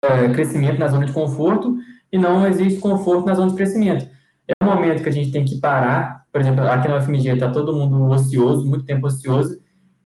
[0.04, 1.78] é, crescimento na zona de conforto
[2.12, 4.08] e não existe conforto na zona de crescimento.
[4.48, 7.50] É um momento que a gente tem que parar, por exemplo, aqui na UFMG está
[7.52, 9.60] todo mundo ocioso, muito tempo ocioso,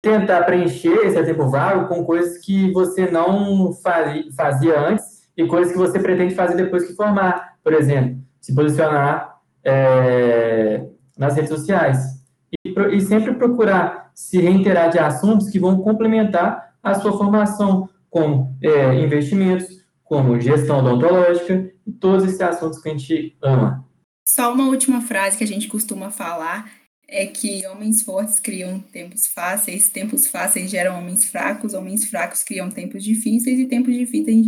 [0.01, 5.77] tentar preencher esse tempo vago com coisas que você não fazia antes e coisas que
[5.77, 7.55] você pretende fazer depois que formar.
[7.63, 10.85] Por exemplo, se posicionar é,
[11.17, 12.23] nas redes sociais.
[12.63, 18.55] E, e, sempre procurar se reiterar de assuntos que vão complementar a sua formação, como
[18.61, 19.67] é, investimentos,
[20.03, 23.85] como gestão odontológica e todos esses assuntos que a gente ama.
[24.27, 26.71] Só uma última frase que a gente costuma falar
[27.07, 32.69] é que homens fortes criam tempos fáceis, tempos fáceis geram homens fracos, homens fracos criam
[32.69, 34.47] tempos difíceis e tempos difíceis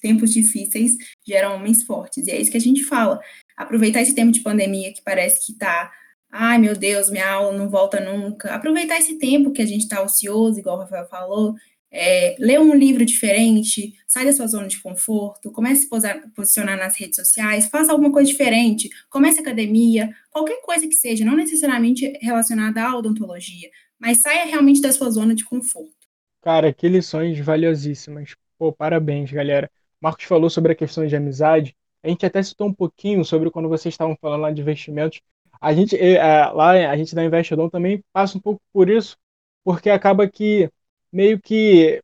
[0.00, 0.96] tempos difíceis
[1.26, 2.26] geram homens fortes.
[2.26, 3.20] E é isso que a gente fala.
[3.56, 5.90] Aproveitar esse tempo de pandemia que parece que tá,
[6.30, 8.54] ai meu Deus, minha aula não volta nunca.
[8.54, 11.54] Aproveitar esse tempo que a gente está ocioso, igual o Rafael falou,
[11.92, 16.78] é, lê um livro diferente, sai da sua zona de conforto, comece a se posicionar
[16.78, 22.12] nas redes sociais, faça alguma coisa diferente, comece academia, qualquer coisa que seja, não necessariamente
[22.20, 23.68] relacionada à odontologia,
[23.98, 26.00] mas saia realmente da sua zona de conforto.
[26.42, 28.34] Cara, que lições valiosíssimas.
[28.58, 29.70] Pô, parabéns, galera.
[30.00, 31.76] Marcos falou sobre a questão de amizade.
[32.02, 35.20] A gente até citou um pouquinho sobre quando vocês estavam falando lá de investimentos.
[35.60, 39.18] A gente, é, lá, a gente da Investodon também passa um pouco por isso,
[39.62, 40.70] porque acaba que,
[41.12, 42.02] meio que,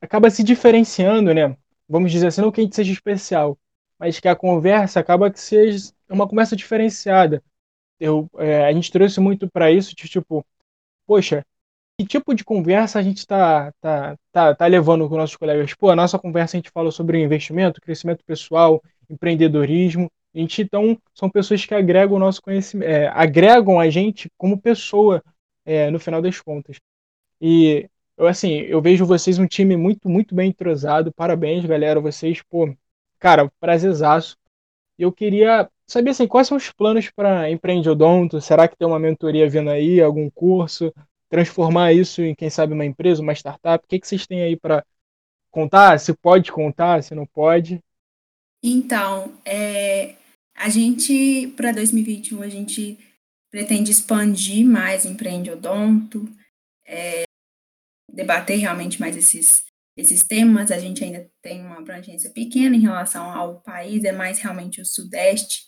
[0.00, 1.56] acaba se diferenciando, né?
[1.88, 3.58] Vamos dizer assim, não que a gente seja especial,
[3.98, 7.42] mas que a conversa acaba que seja uma conversa diferenciada.
[8.00, 10.44] Eu, é, a gente trouxe muito para isso, de tipo,
[11.06, 11.44] poxa,
[11.98, 15.74] que tipo de conversa a gente está tá, tá, tá levando com nossos colegas?
[15.74, 20.10] Pô, a nossa conversa a gente falou sobre investimento, crescimento pessoal, empreendedorismo.
[20.34, 24.60] A gente, então, são pessoas que agregam o nosso conhecimento, é, agregam a gente como
[24.60, 25.22] pessoa,
[25.64, 26.78] é, no final das contas.
[27.40, 27.88] E,
[28.18, 31.12] eu, assim, eu vejo vocês um time muito, muito bem entrosado.
[31.12, 32.00] Parabéns, galera.
[32.00, 32.74] Vocês, pô,
[33.20, 34.36] cara, prazerzaço.
[34.98, 38.40] Eu queria saber assim, quais são os planos para Empreende Odonto?
[38.40, 40.92] Será que tem uma mentoria vindo aí, algum curso?
[41.30, 43.84] Transformar isso em, quem sabe, uma empresa, uma startup?
[43.84, 44.84] O que, que vocês têm aí para
[45.48, 46.00] contar?
[46.00, 47.80] Se pode contar, se não pode?
[48.60, 50.16] Então, é,
[50.56, 52.98] a gente, para 2021, a gente
[53.48, 56.28] pretende expandir mais Empreende Odonto,
[56.84, 57.27] é,
[58.18, 59.64] debater realmente mais esses,
[59.96, 60.72] esses temas.
[60.72, 64.84] A gente ainda tem uma abrangência pequena em relação ao país, é mais realmente o
[64.84, 65.62] Sudeste.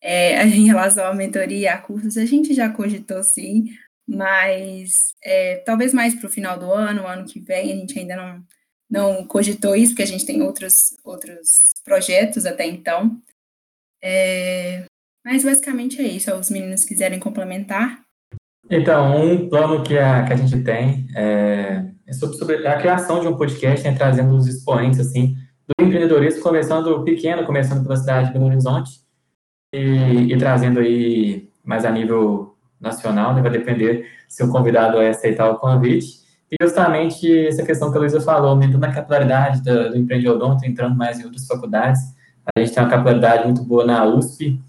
[0.00, 3.66] É, em relação à mentoria, a cursos, a gente já cogitou sim,
[4.08, 8.16] mas é, talvez mais para o final do ano, ano que vem, a gente ainda
[8.16, 8.46] não,
[8.88, 11.48] não cogitou isso, porque a gente tem outros, outros
[11.84, 13.20] projetos até então.
[14.02, 14.84] É,
[15.24, 16.30] mas basicamente é isso.
[16.30, 18.00] Se os meninos quiserem complementar.
[18.70, 23.20] Então, um plano que a, que a gente tem é, é sobre, sobre, a criação
[23.20, 25.34] de um podcast, né, trazendo os expoentes assim,
[25.66, 29.00] do empreendedorismo, começando pequeno, começando pela cidade de Belo Horizonte,
[29.74, 35.08] e, e trazendo aí mais a nível nacional, né, vai depender se o convidado vai
[35.08, 36.20] aceitar o convite.
[36.50, 40.96] E justamente essa questão que a Luísa falou, aumentando a capilaridade do, do empreendedor, entrando
[40.96, 42.00] mais em outras faculdades.
[42.54, 44.60] A gente tem uma capilaridade muito boa na USP.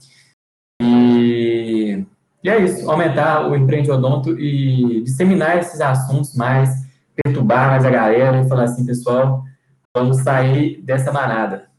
[0.81, 2.03] E,
[2.43, 6.69] e é isso, aumentar o empreendedor e disseminar esses assuntos mais,
[7.23, 9.43] perturbar mais a galera e falar assim, pessoal,
[9.95, 11.69] vamos sair dessa manada.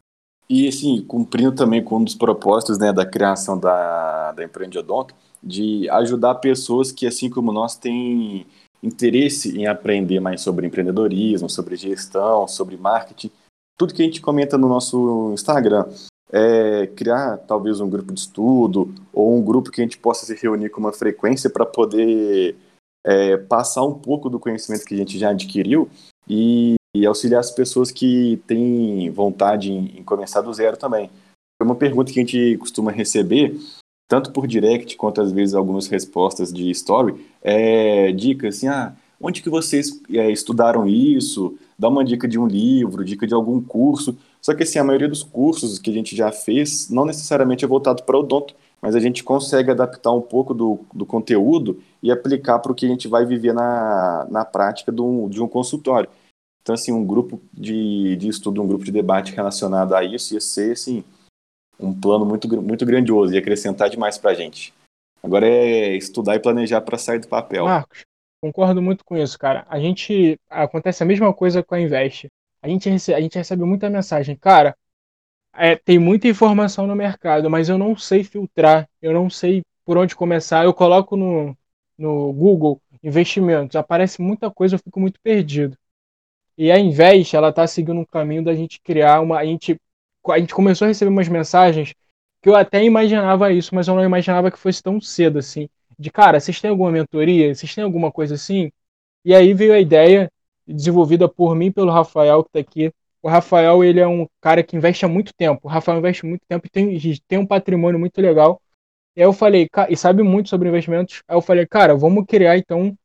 [0.49, 5.89] E, assim, cumprindo também com um dos propósitos né, da criação da, da Empreendedonto, de
[5.89, 8.45] ajudar pessoas que, assim como nós, têm
[8.81, 13.31] interesse em aprender mais sobre empreendedorismo, sobre gestão, sobre marketing,
[13.77, 15.85] tudo que a gente comenta no nosso Instagram.
[16.33, 20.33] É criar talvez um grupo de estudo ou um grupo que a gente possa se
[20.35, 22.55] reunir com uma frequência para poder
[23.05, 25.87] é, passar um pouco do conhecimento que a gente já adquiriu
[26.27, 31.09] e, e auxiliar as pessoas que têm vontade em, em começar do zero também.
[31.61, 33.55] É uma pergunta que a gente costuma receber
[34.07, 39.41] tanto por direct quanto às vezes algumas respostas de story, é, dicas assim, ah, onde
[39.41, 41.57] que vocês é, estudaram isso?
[41.79, 44.15] Dá uma dica de um livro, dica de algum curso.
[44.45, 47.67] Só que assim, a maioria dos cursos que a gente já fez não necessariamente é
[47.67, 52.11] voltado para o odonto, mas a gente consegue adaptar um pouco do, do conteúdo e
[52.11, 56.09] aplicar para o que a gente vai viver na, na prática do, de um consultório.
[56.61, 60.41] Então, assim, um grupo de, de estudo, um grupo de debate relacionado a isso ia
[60.41, 61.03] ser, assim,
[61.79, 64.73] um plano muito, muito grandioso e acrescentar demais para a gente.
[65.21, 67.63] Agora é estudar e planejar para sair do papel.
[67.65, 68.03] Marcos,
[68.41, 69.65] concordo muito com isso, cara.
[69.69, 72.27] A gente acontece a mesma coisa com a Invest.
[72.63, 74.75] A gente recebe, a gente recebe muita mensagem, cara.
[75.53, 79.97] É, tem muita informação no mercado, mas eu não sei filtrar, eu não sei por
[79.97, 80.63] onde começar.
[80.63, 81.55] Eu coloco no,
[81.97, 85.77] no Google investimentos, aparece muita coisa, eu fico muito perdido.
[86.57, 89.39] E a Invest, ela está seguindo um caminho da gente criar uma.
[89.39, 89.77] A gente
[90.29, 91.93] a gente começou a receber umas mensagens
[92.41, 95.69] que eu até imaginava isso, mas eu não imaginava que fosse tão cedo assim.
[95.99, 97.53] De cara, vocês têm alguma mentoria?
[97.53, 98.71] Vocês têm alguma coisa assim?
[99.25, 100.31] E aí veio a ideia,
[100.67, 102.93] desenvolvida por mim pelo Rafael, que está aqui.
[103.21, 105.61] O Rafael, ele é um cara que investe há muito tempo.
[105.63, 108.61] O Rafael investe muito tempo e tem, tem um patrimônio muito legal.
[109.15, 111.21] E aí eu falei, e sabe muito sobre investimentos.
[111.27, 112.97] Aí eu falei, cara, vamos criar então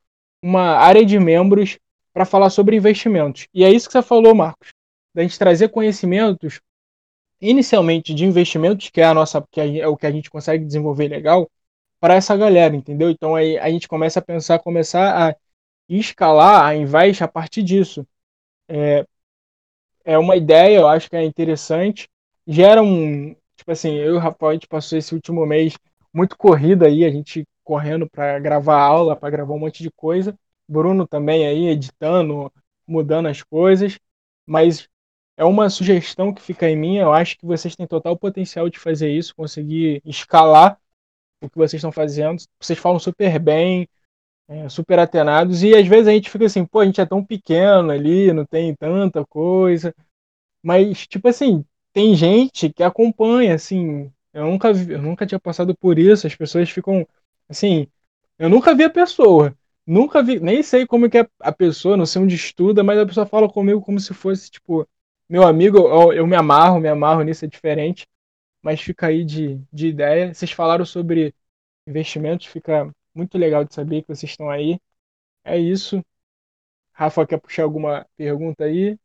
[0.42, 1.78] uma área de membros
[2.12, 3.46] para falar sobre investimentos.
[3.54, 4.68] E é isso que você falou, Marcos.
[5.14, 6.60] Da gente trazer conhecimentos
[7.40, 11.08] inicialmente de investimentos, que é a nossa, que é o que a gente consegue desenvolver
[11.08, 11.48] legal,
[12.00, 13.10] para essa galera, entendeu?
[13.10, 15.36] Então aí a gente começa a pensar, começar a
[15.88, 18.06] escalar a Invest a partir disso.
[18.68, 19.06] É,
[20.04, 22.08] é uma ideia, eu acho que é interessante.
[22.46, 23.34] Gera um.
[23.56, 25.74] Tipo assim, eu e o Rafael, a gente passou esse último mês
[26.12, 30.34] muito corrida aí, a gente correndo para gravar aula, para gravar um monte de coisa.
[30.66, 32.52] Bruno também aí editando,
[32.86, 33.98] mudando as coisas.
[34.46, 34.88] Mas
[35.36, 36.96] é uma sugestão que fica em mim.
[36.96, 40.78] Eu acho que vocês têm total potencial de fazer isso, conseguir escalar
[41.40, 42.42] o que vocês estão fazendo.
[42.60, 43.88] Vocês falam super bem,
[44.48, 47.24] é, super atenados, e às vezes a gente fica assim, pô, a gente é tão
[47.24, 49.94] pequeno ali, não tem tanta coisa.
[50.62, 54.12] Mas, tipo assim, tem gente que acompanha, assim.
[54.32, 56.26] Eu nunca, vi, eu nunca tinha passado por isso.
[56.26, 57.06] As pessoas ficam,
[57.48, 57.86] assim.
[58.38, 59.56] Eu nunca vi a pessoa.
[59.86, 63.06] Nunca vi, nem sei como que é a pessoa, não sei onde estuda, mas a
[63.06, 64.86] pessoa fala comigo como se fosse, tipo,
[65.28, 68.06] meu amigo, eu, eu me amarro, me amarro nisso, é diferente.
[68.62, 70.34] Mas fica aí de, de ideia.
[70.34, 71.34] Vocês falaram sobre
[71.86, 74.80] investimentos, fica muito legal de saber que vocês estão aí.
[75.44, 76.02] É isso.
[76.92, 78.96] Rafa, quer puxar alguma pergunta aí?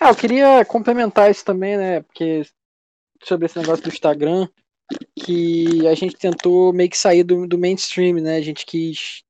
[0.00, 2.02] Ah, eu queria complementar isso também, né?
[2.02, 2.42] Porque
[3.22, 4.48] sobre esse negócio do Instagram,
[5.14, 8.36] que a gente tentou meio que sair do, do mainstream, né?
[8.36, 9.22] A gente quis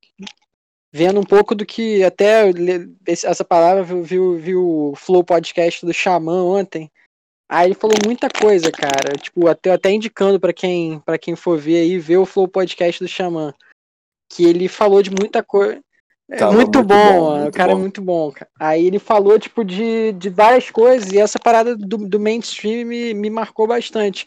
[0.91, 2.43] vendo um pouco do que até
[3.07, 6.91] essa palavra viu, viu, viu o Flow Podcast do Xamã ontem,
[7.53, 9.15] Aí ele falou muita coisa, cara.
[9.15, 13.03] Tipo, até, até indicando para quem para quem for ver aí, ver o Flow Podcast
[13.03, 13.53] do Xamã.
[14.35, 15.79] Que ele falou de muita coisa.
[16.29, 17.79] É muito, muito, bom, bom muito o cara é bom.
[17.79, 18.31] é muito bom.
[18.31, 18.49] Cara.
[18.59, 23.13] Aí ele falou, tipo, de, de várias coisas, e essa parada do, do mainstream me,
[23.13, 24.25] me marcou bastante.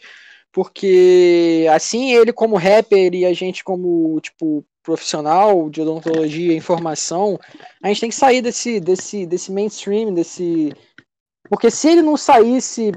[0.51, 7.37] Porque, assim, ele como rapper e a gente como, tipo, profissional de odontologia e informação,
[7.83, 10.71] a gente tem que sair desse, desse, desse mainstream, desse...
[11.49, 12.91] Porque se ele não saísse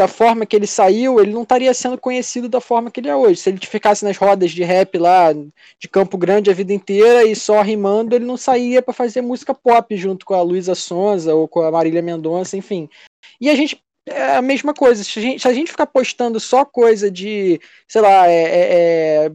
[0.00, 3.14] da forma que ele saiu, ele não estaria sendo conhecido da forma que ele é
[3.14, 3.38] hoje.
[3.38, 5.30] Se ele ficasse nas rodas de rap lá
[5.78, 9.52] de Campo Grande a vida inteira e só rimando, ele não saía para fazer música
[9.52, 12.88] pop junto com a Luísa Sonza ou com a Marília Mendonça, enfim.
[13.38, 13.78] E a gente
[14.08, 15.04] é a mesma coisa.
[15.04, 19.26] Se a gente, se a gente ficar postando só coisa de, sei lá, é, é,
[19.26, 19.32] é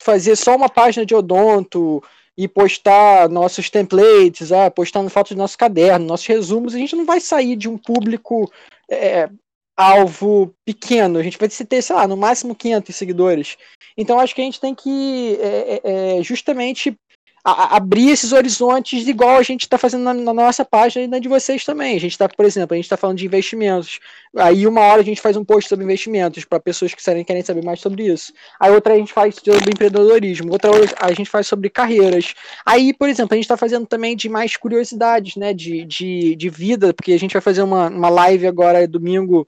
[0.00, 2.00] fazer só uma página de odonto
[2.38, 7.04] e postar nossos templates, ah, postando fotos do nosso caderno, nossos resumos, a gente não
[7.04, 8.48] vai sair de um público
[8.88, 9.28] é,
[9.76, 11.18] alvo pequeno.
[11.18, 13.56] A gente vai ter, sei lá, no máximo 500 seguidores.
[13.96, 16.96] Então acho que a gente tem que é, é, é justamente
[17.44, 21.18] a, abrir esses horizontes igual a gente está fazendo na, na, nossa página e na
[21.18, 21.94] de vocês também.
[21.96, 24.00] A gente está, por exemplo, a gente está falando de investimentos.
[24.34, 27.62] Aí uma hora a gente faz um post sobre investimentos para pessoas que querem, saber
[27.62, 28.32] mais sobre isso.
[28.58, 32.34] Aí outra a gente faz sobre empreendedorismo, outra a gente faz sobre carreiras.
[32.64, 35.52] Aí, por exemplo, a gente está fazendo também de mais curiosidades, né?
[35.52, 39.46] De, de, de vida, porque a gente vai fazer uma, uma live agora domingo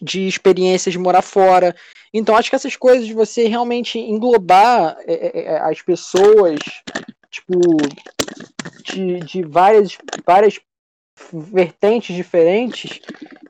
[0.00, 1.74] de experiências de morar fora.
[2.12, 6.58] Então, acho que essas coisas de você realmente englobar é, é, é, as pessoas,
[7.30, 7.58] tipo,
[8.84, 10.58] de, de várias, várias
[11.32, 13.00] vertentes diferentes,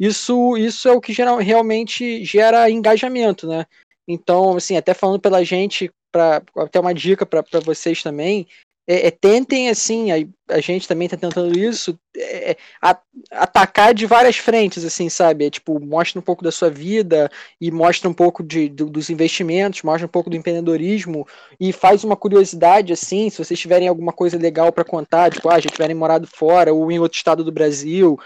[0.00, 3.66] isso, isso é o que geral, realmente gera engajamento, né?
[4.08, 8.46] Então, assim, até falando pela gente, para até uma dica para vocês também,
[8.88, 12.96] é, é, tentem, assim, a, a gente também está tentando isso, é, é, a,
[13.32, 15.46] atacar de várias frentes, assim, sabe?
[15.46, 17.28] É, tipo, mostra um pouco da sua vida
[17.60, 21.26] e mostra um pouco de, do, dos investimentos, mostra um pouco do empreendedorismo
[21.58, 25.58] e faz uma curiosidade, assim, se vocês tiverem alguma coisa legal para contar, tipo, ah,
[25.58, 28.16] já tiverem morado fora ou em outro estado do Brasil,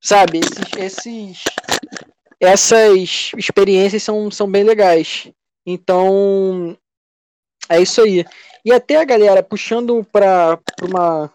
[0.00, 0.38] sabe?
[0.38, 1.44] Esses, esses,
[2.40, 5.28] essas experiências são, são bem legais.
[5.66, 6.76] Então,
[7.68, 8.24] é isso aí.
[8.64, 11.30] E até, galera, puxando para uma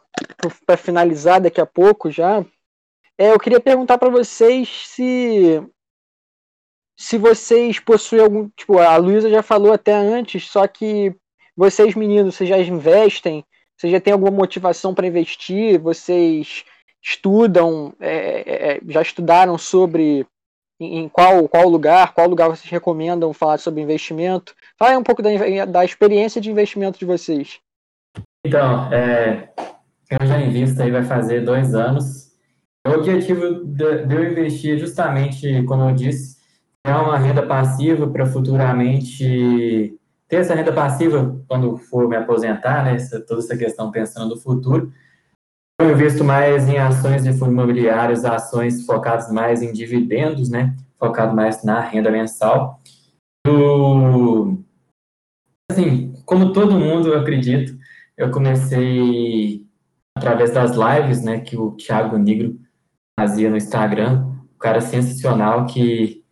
[0.65, 2.43] para finalizar daqui a pouco já,
[3.17, 5.61] é, eu queria perguntar para vocês se
[6.97, 11.15] se vocês possuem algum, tipo, a Luísa já falou até antes, só que
[11.55, 13.45] vocês meninos, vocês já investem,
[13.77, 16.65] vocês já têm alguma motivação para investir, vocês
[17.01, 20.27] estudam, é, é, é, já estudaram sobre
[20.79, 24.55] em qual, qual lugar, qual lugar vocês recomendam falar sobre investimento?
[24.77, 25.29] Fala um pouco da,
[25.65, 27.59] da experiência de investimento de vocês.
[28.45, 29.49] Então, é,
[30.09, 32.29] eu já invisto aí vai fazer dois anos.
[32.87, 36.37] O objetivo de, de eu investir é justamente, como eu disse,
[36.85, 42.95] é uma renda passiva para futuramente ter essa renda passiva quando for me aposentar, né?
[42.95, 44.91] Essa, toda essa questão pensando no futuro.
[45.79, 50.75] Eu invisto mais em ações de fundos imobiliários, ações focadas mais em dividendos, né?
[50.99, 52.81] Focado mais na renda mensal.
[55.71, 57.77] Assim, como todo mundo, eu acredito,
[58.17, 59.65] eu comecei
[60.17, 62.59] através das lives, né, que o Thiago Negro
[63.17, 66.25] fazia no Instagram, um cara sensacional que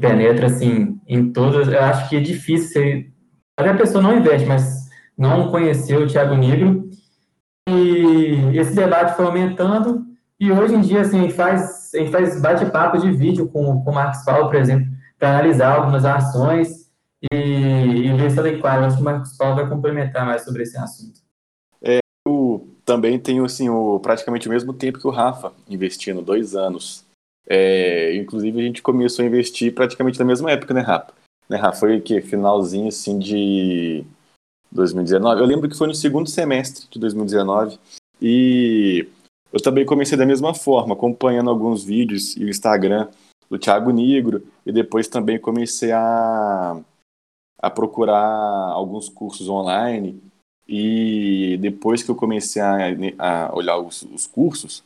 [0.00, 3.12] penetra, assim, em todas, eu acho que é difícil ser,
[3.58, 4.88] a pessoa não investe, mas
[5.18, 6.88] não conheceu o Thiago Negro,
[7.68, 10.06] e esse debate foi aumentando,
[10.38, 13.94] e hoje em dia, assim, a gente faz, faz bate-papo de vídeo com, com o
[13.94, 14.86] Marcos Paulo, por exemplo,
[15.18, 16.82] para analisar algumas ações,
[17.30, 18.38] e, e ver se.
[18.38, 21.20] Eu acho que o Marcos Paulo vai complementar mais sobre esse assunto.
[21.80, 26.56] É, eu também tenho assim, o, praticamente o mesmo tempo que o Rafa, investindo, dois
[26.56, 27.04] anos.
[27.46, 31.12] É, inclusive a gente começou a investir praticamente na mesma época, né, Rafa?
[31.48, 31.80] Né, Rafa?
[31.80, 34.04] Foi que finalzinho assim de
[34.72, 35.40] 2019.
[35.40, 37.78] Eu lembro que foi no segundo semestre de 2019
[38.20, 39.06] e
[39.52, 43.08] eu também comecei da mesma forma, acompanhando alguns vídeos e o Instagram
[43.50, 46.80] do Thiago Negro e depois também comecei a
[47.62, 50.20] a procurar alguns cursos online
[50.68, 54.82] e depois que eu comecei a, a olhar os, os, cursos,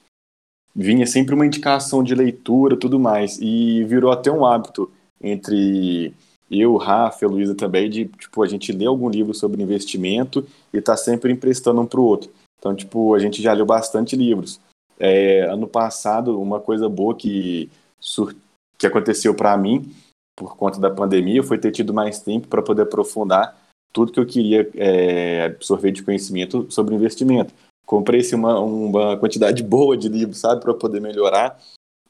[0.74, 6.12] vinha sempre uma indicação de leitura tudo mais e virou até um hábito entre
[6.51, 10.80] eu, Rafa, a Luísa também, de tipo, a gente ler algum livro sobre investimento e
[10.80, 12.30] tá sempre emprestando um para o outro.
[12.59, 14.61] Então, tipo, a gente já leu bastante livros.
[14.99, 17.68] É, ano passado, uma coisa boa que,
[18.78, 19.92] que aconteceu para mim
[20.36, 23.57] por conta da pandemia, foi ter tido mais tempo para poder aprofundar
[23.90, 27.55] tudo que eu queria é, absorver de conhecimento sobre investimento.
[27.86, 31.59] Comprei uma, uma quantidade boa de livros, sabe, para poder melhorar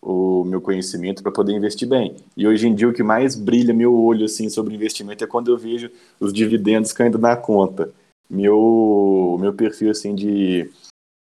[0.08, 2.14] o meu conhecimento para poder investir bem.
[2.36, 5.50] E hoje em dia o que mais brilha meu olho assim sobre investimento é quando
[5.50, 5.90] eu vejo
[6.20, 7.92] os dividendos caindo na conta.
[8.30, 10.70] Meu meu perfil assim de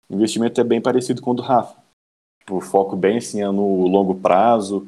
[0.08, 1.76] investimento é bem parecido com o do Rafa.
[2.52, 4.88] O foco bem assim é no longo prazo,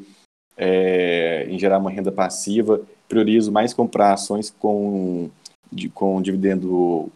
[0.56, 2.80] é, em gerar uma renda passiva.
[3.08, 5.32] Priorizo mais comprar ações com
[5.72, 7.12] de, com dividendo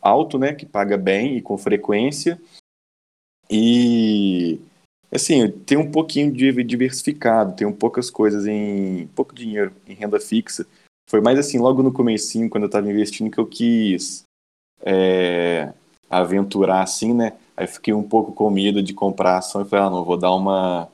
[0.00, 2.40] alto, né, que paga bem e com frequência.
[3.50, 4.58] E
[5.10, 10.20] Assim, tem um pouquinho de diversificado, tem um poucas coisas em pouco dinheiro em renda
[10.20, 10.66] fixa.
[11.08, 14.24] Foi mais assim, logo no comecinho, quando eu estava investindo, que eu quis
[14.82, 15.72] é,
[16.10, 17.32] aventurar assim, né?
[17.56, 20.32] Aí fiquei um pouco com medo de comprar ação e falei, ah, não, vou dar
[20.34, 20.88] uma,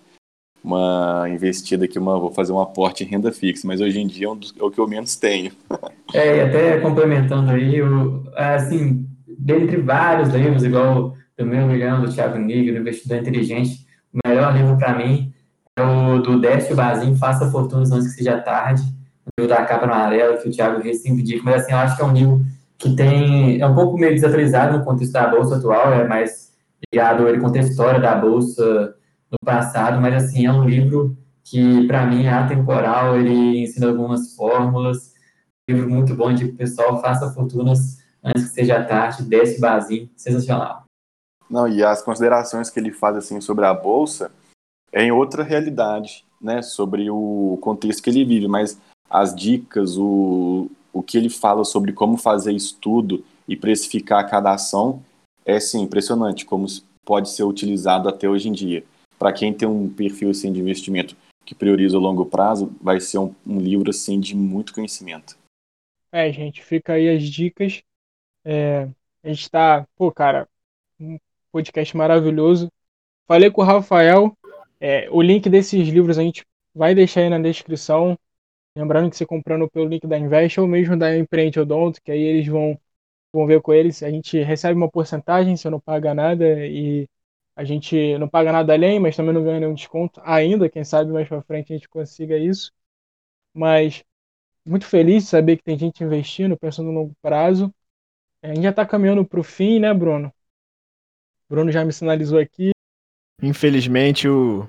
[0.63, 4.29] uma investida aqui, uma, vou fazer um aporte em renda fixa, mas hoje em dia
[4.29, 5.53] é, um dos, é o que eu menos tenho.
[6.13, 9.05] É, e até complementando aí, eu, assim,
[9.37, 13.84] dentre vários livros, igual do meu milhão, do Thiago Nigro, do Investidor Inteligente,
[14.15, 15.33] o melhor livro para mim
[15.77, 18.83] é o do Décio Bazin, Faça Fortunas Antes Que Seja Tarde,
[19.27, 22.03] o livro da capa amarela, que o Thiago Reis sempre mas assim, eu acho que
[22.03, 22.47] é um livro
[22.79, 26.53] que tem, é um pouco meio desatualizado no contexto da Bolsa atual, é mais
[26.93, 28.95] ligado, ele conta a história da Bolsa
[29.31, 34.35] no passado, mas assim, é um livro que para mim é atemporal, ele ensina algumas
[34.35, 35.13] fórmulas,
[35.69, 40.84] livro muito bom de pessoal, faça fortunas antes que seja tarde, Décio Bazin, sensacional.
[41.49, 44.33] Não, e as considerações que ele faz assim sobre a bolsa
[44.93, 48.81] é em outra realidade, né, sobre o contexto que ele vive, mas
[49.11, 55.03] as dicas, o, o que ele fala sobre como fazer estudo e precificar cada ação
[55.45, 56.67] é sim impressionante como
[57.05, 58.85] pode ser utilizado até hoje em dia.
[59.19, 63.19] Para quem tem um perfil assim de investimento que prioriza o longo prazo, vai ser
[63.19, 65.37] um, um livro assim de muito conhecimento.
[66.11, 67.83] É, gente, fica aí as dicas.
[68.45, 68.89] É,
[69.23, 70.49] a gente tá, pô, cara,
[71.55, 72.69] podcast maravilhoso.
[73.29, 74.37] Falei com o Rafael.
[74.81, 76.45] É, o link desses livros a gente
[76.75, 78.19] vai deixar aí na descrição.
[78.77, 82.21] Lembrando que você comprando pelo link da Invest ou mesmo da Empreende Odonto, que aí
[82.21, 82.77] eles vão,
[83.33, 84.03] vão ver com eles.
[84.03, 87.09] A gente recebe uma porcentagem, você não paga nada e
[87.55, 90.69] a gente não paga nada além, mas também não ganha nenhum desconto ainda.
[90.69, 92.73] Quem sabe mais pra frente a gente consiga isso.
[93.55, 94.05] Mas
[94.67, 97.73] muito feliz de saber que tem gente investindo, pensando no longo prazo.
[98.43, 100.34] A gente já está caminhando para o fim, né, Bruno?
[101.49, 102.71] Bruno já me sinalizou aqui.
[103.43, 104.69] Infelizmente o,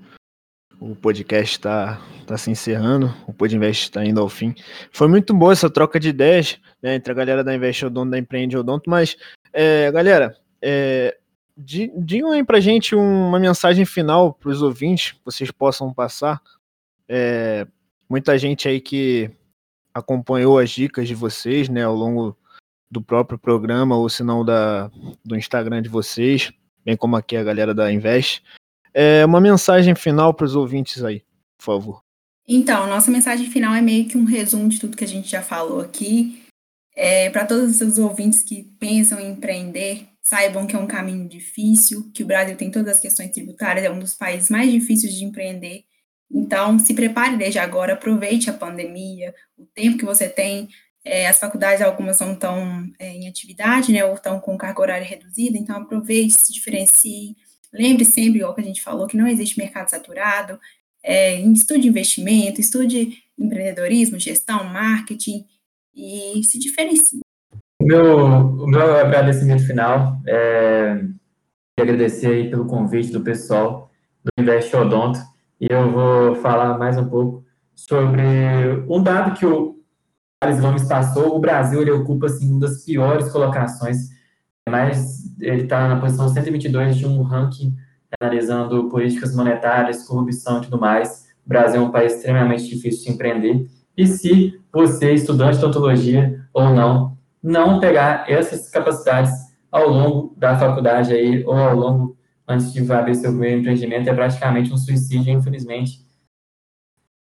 [0.80, 4.54] o podcast está tá se encerrando, o Podinvest está indo ao fim.
[4.92, 8.18] Foi muito boa essa troca de ideias né, entre a galera da Invest Odonto da
[8.18, 9.16] Empreende Odonto, mas,
[9.54, 11.18] é, galera, é,
[11.58, 16.42] digam aí pra gente uma mensagem final para os ouvintes, que vocês possam passar.
[17.08, 17.68] É,
[18.10, 19.30] muita gente aí que
[19.94, 22.36] acompanhou as dicas de vocês né, ao longo
[22.92, 24.92] do próprio programa, ou se não da,
[25.24, 26.52] do Instagram de vocês
[26.86, 28.44] bem como aqui a galera da Invest.
[28.94, 31.22] É uma mensagem final para os ouvintes aí,
[31.58, 32.02] por favor.
[32.48, 35.42] Então, nossa mensagem final é meio que um resumo de tudo que a gente já
[35.42, 36.44] falou aqui.
[36.96, 42.10] É, para todos os ouvintes que pensam em empreender, saibam que é um caminho difícil,
[42.14, 45.26] que o Brasil tem todas as questões tributárias, é um dos países mais difíceis de
[45.26, 45.84] empreender.
[46.32, 50.70] Então, se prepare desde agora, aproveite a pandemia, o tempo que você tem
[51.06, 55.06] é, as faculdades, algumas não estão é, em atividade, né, ou estão com carga horária
[55.06, 57.38] reduzida, então aproveite, se diferencie.
[57.72, 60.60] Lembre sempre, igual que a gente falou, que não existe mercado saturado.
[61.04, 65.46] É, estude investimento, estude empreendedorismo, gestão, marketing
[65.96, 67.20] e se diferencie.
[67.80, 71.04] O meu, o meu agradecimento final é
[71.80, 73.92] agradecer pelo convite do pessoal
[74.24, 75.20] do Invest Odonto
[75.62, 77.46] e eu vou falar mais um pouco
[77.76, 78.24] sobre
[78.88, 79.75] um dado que o
[80.46, 84.10] Thales Gomes passou, o Brasil ele ocupa assim, uma das piores colocações,
[84.70, 87.76] mas ele está na posição 122 de um ranking
[88.22, 91.26] analisando políticas monetárias, corrupção e tudo mais.
[91.44, 93.68] O Brasil é um país extremamente difícil de empreender.
[93.98, 99.34] E se você, estudante de odontologia ou não, não pegar essas capacidades
[99.72, 102.18] ao longo da faculdade aí, ou ao longo,
[102.48, 106.05] antes de abrir seu primeiro empreendimento, é praticamente um suicídio, infelizmente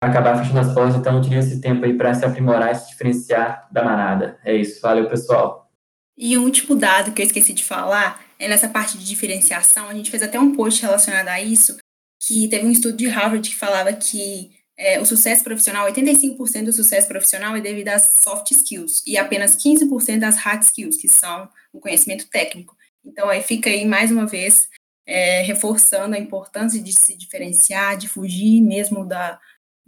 [0.00, 3.68] acabar fechando as portas, então utilize esse tempo aí para se aprimorar e se diferenciar
[3.70, 4.38] da manada.
[4.44, 5.70] É isso, valeu pessoal.
[6.16, 9.94] E o último dado que eu esqueci de falar é nessa parte de diferenciação, a
[9.94, 11.76] gente fez até um post relacionado a isso,
[12.22, 16.72] que teve um estudo de Harvard que falava que é, o sucesso profissional, 85% do
[16.72, 21.48] sucesso profissional é devido às soft skills e apenas 15% às hard skills, que são
[21.70, 22.74] o conhecimento técnico.
[23.04, 24.68] Então, aí fica aí mais uma vez
[25.06, 29.38] é, reforçando a importância de se diferenciar, de fugir mesmo da,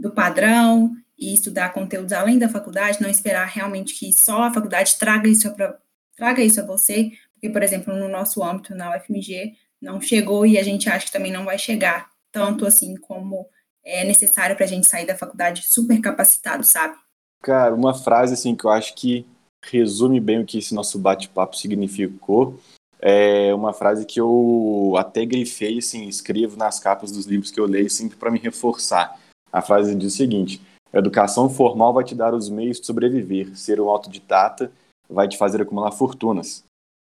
[0.03, 4.99] do padrão e estudar conteúdos além da faculdade, não esperar realmente que só a faculdade
[4.99, 5.79] traga isso, pra,
[6.17, 10.59] traga isso a você, porque, por exemplo, no nosso âmbito, na UFMG, não chegou e
[10.59, 12.11] a gente acha que também não vai chegar.
[12.33, 13.47] tanto assim como
[13.85, 16.97] é necessário para a gente sair da faculdade super capacitado, sabe?
[17.43, 19.27] Cara, uma frase assim que eu acho que
[19.65, 22.59] resume bem o que esse nosso bate-papo significou
[22.99, 27.67] é uma frase que eu até grifei, assim, escrevo nas capas dos livros que eu
[27.67, 29.21] leio sempre para me reforçar.
[29.53, 30.61] A frase diz o seguinte:
[30.93, 33.57] a educação formal vai te dar os meios de sobreviver.
[33.57, 34.73] Ser um autodidata
[35.09, 36.65] vai te fazer acumular fortunas.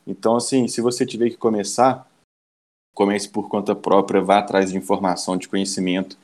[0.06, 2.06] Então, assim, se você tiver que começar,
[2.94, 6.18] comece por conta própria, vá atrás de informação, de conhecimento.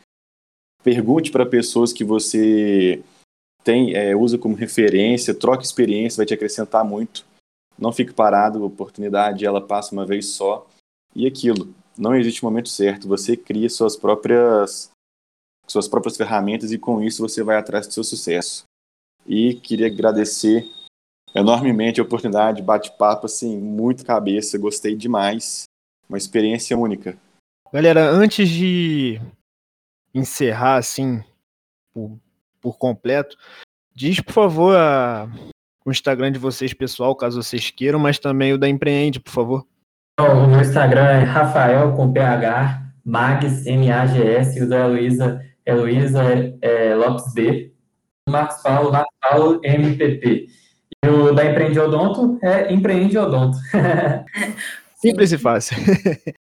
[0.82, 3.02] Pergunte para pessoas que você
[3.64, 7.24] tem, é, usa como referência, troque experiência, vai te acrescentar muito.
[7.78, 10.66] Não fique parado, a oportunidade ela passa uma vez só.
[11.14, 14.90] E aquilo, não existe momento certo, você cria suas próprias
[15.70, 18.64] suas próprias ferramentas e com isso você vai atrás do seu sucesso.
[19.26, 20.66] E queria agradecer
[21.34, 25.64] enormemente a oportunidade, bate-papo assim, muito cabeça, gostei demais.
[26.08, 27.16] Uma experiência única.
[27.72, 29.20] Galera, antes de
[30.12, 31.22] encerrar assim
[31.92, 32.18] por,
[32.60, 33.36] por completo,
[33.94, 35.28] diz por favor a,
[35.84, 39.66] o Instagram de vocês, pessoal, caso vocês queiram, mas também o da Empreende, por favor.
[40.18, 46.22] O meu Instagram é Rafael com PH, Mags, M-A-G-S, e o da Heloísa, Heloísa
[46.60, 47.72] é, Lopes B,
[48.28, 50.48] Marcos Paulo, Marcos Paulo, MPP.
[51.02, 53.56] E o da Empreende Odonto é Empreende Odonto.
[54.96, 55.76] Simples e fácil.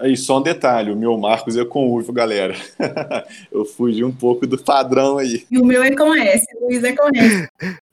[0.00, 2.54] Aí, só um detalhe, o meu Marcos é com U, galera.
[3.52, 5.46] Eu fugi um pouco do padrão aí.
[5.50, 7.48] E o meu é com S, o Luiz é com S.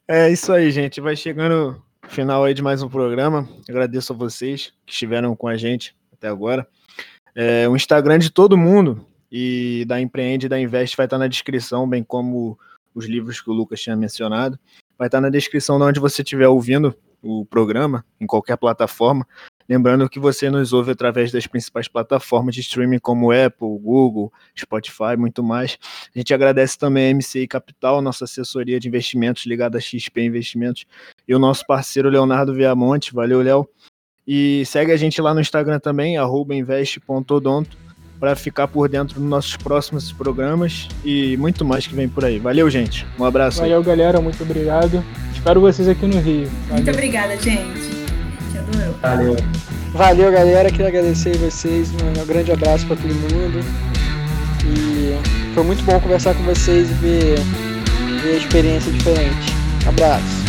[0.08, 1.02] É isso aí, gente.
[1.02, 3.46] Vai chegando o final aí de mais um programa.
[3.68, 6.66] Agradeço a vocês que estiveram com a gente até agora.
[7.36, 11.26] É, o Instagram de todo mundo e da Empreende e da Invest vai estar na
[11.26, 12.58] descrição, bem como
[12.94, 14.58] os livros que o Lucas tinha mencionado.
[14.98, 19.26] Vai estar na descrição de onde você estiver ouvindo o programa, em qualquer plataforma.
[19.68, 25.14] Lembrando que você nos ouve através das principais plataformas de streaming como Apple, Google, Spotify,
[25.16, 25.78] muito mais.
[26.14, 30.86] A gente agradece também a MCI Capital, nossa assessoria de investimentos ligada a XP Investimentos,
[31.26, 33.12] e o nosso parceiro Leonardo Viamonte.
[33.12, 33.68] Valeu, Léo.
[34.26, 37.76] E segue a gente lá no Instagram também, invest.odonto,
[38.18, 42.38] para ficar por dentro dos nossos próximos programas e muito mais que vem por aí.
[42.38, 43.06] Valeu, gente.
[43.18, 43.60] Um abraço.
[43.60, 43.84] Valeu, aí.
[43.84, 44.20] galera.
[44.20, 45.04] Muito obrigado.
[45.32, 46.48] Espero vocês aqui no Rio.
[46.68, 46.84] Valeu.
[46.84, 47.98] Muito obrigada, gente.
[49.00, 49.36] Valeu.
[49.92, 50.70] Valeu, galera.
[50.70, 51.90] Queria agradecer vocês.
[51.92, 53.64] Um grande abraço para todo mundo.
[54.64, 57.38] E foi muito bom conversar com vocês e ver,
[58.22, 59.54] ver a experiência diferente.
[59.86, 60.47] Abraço.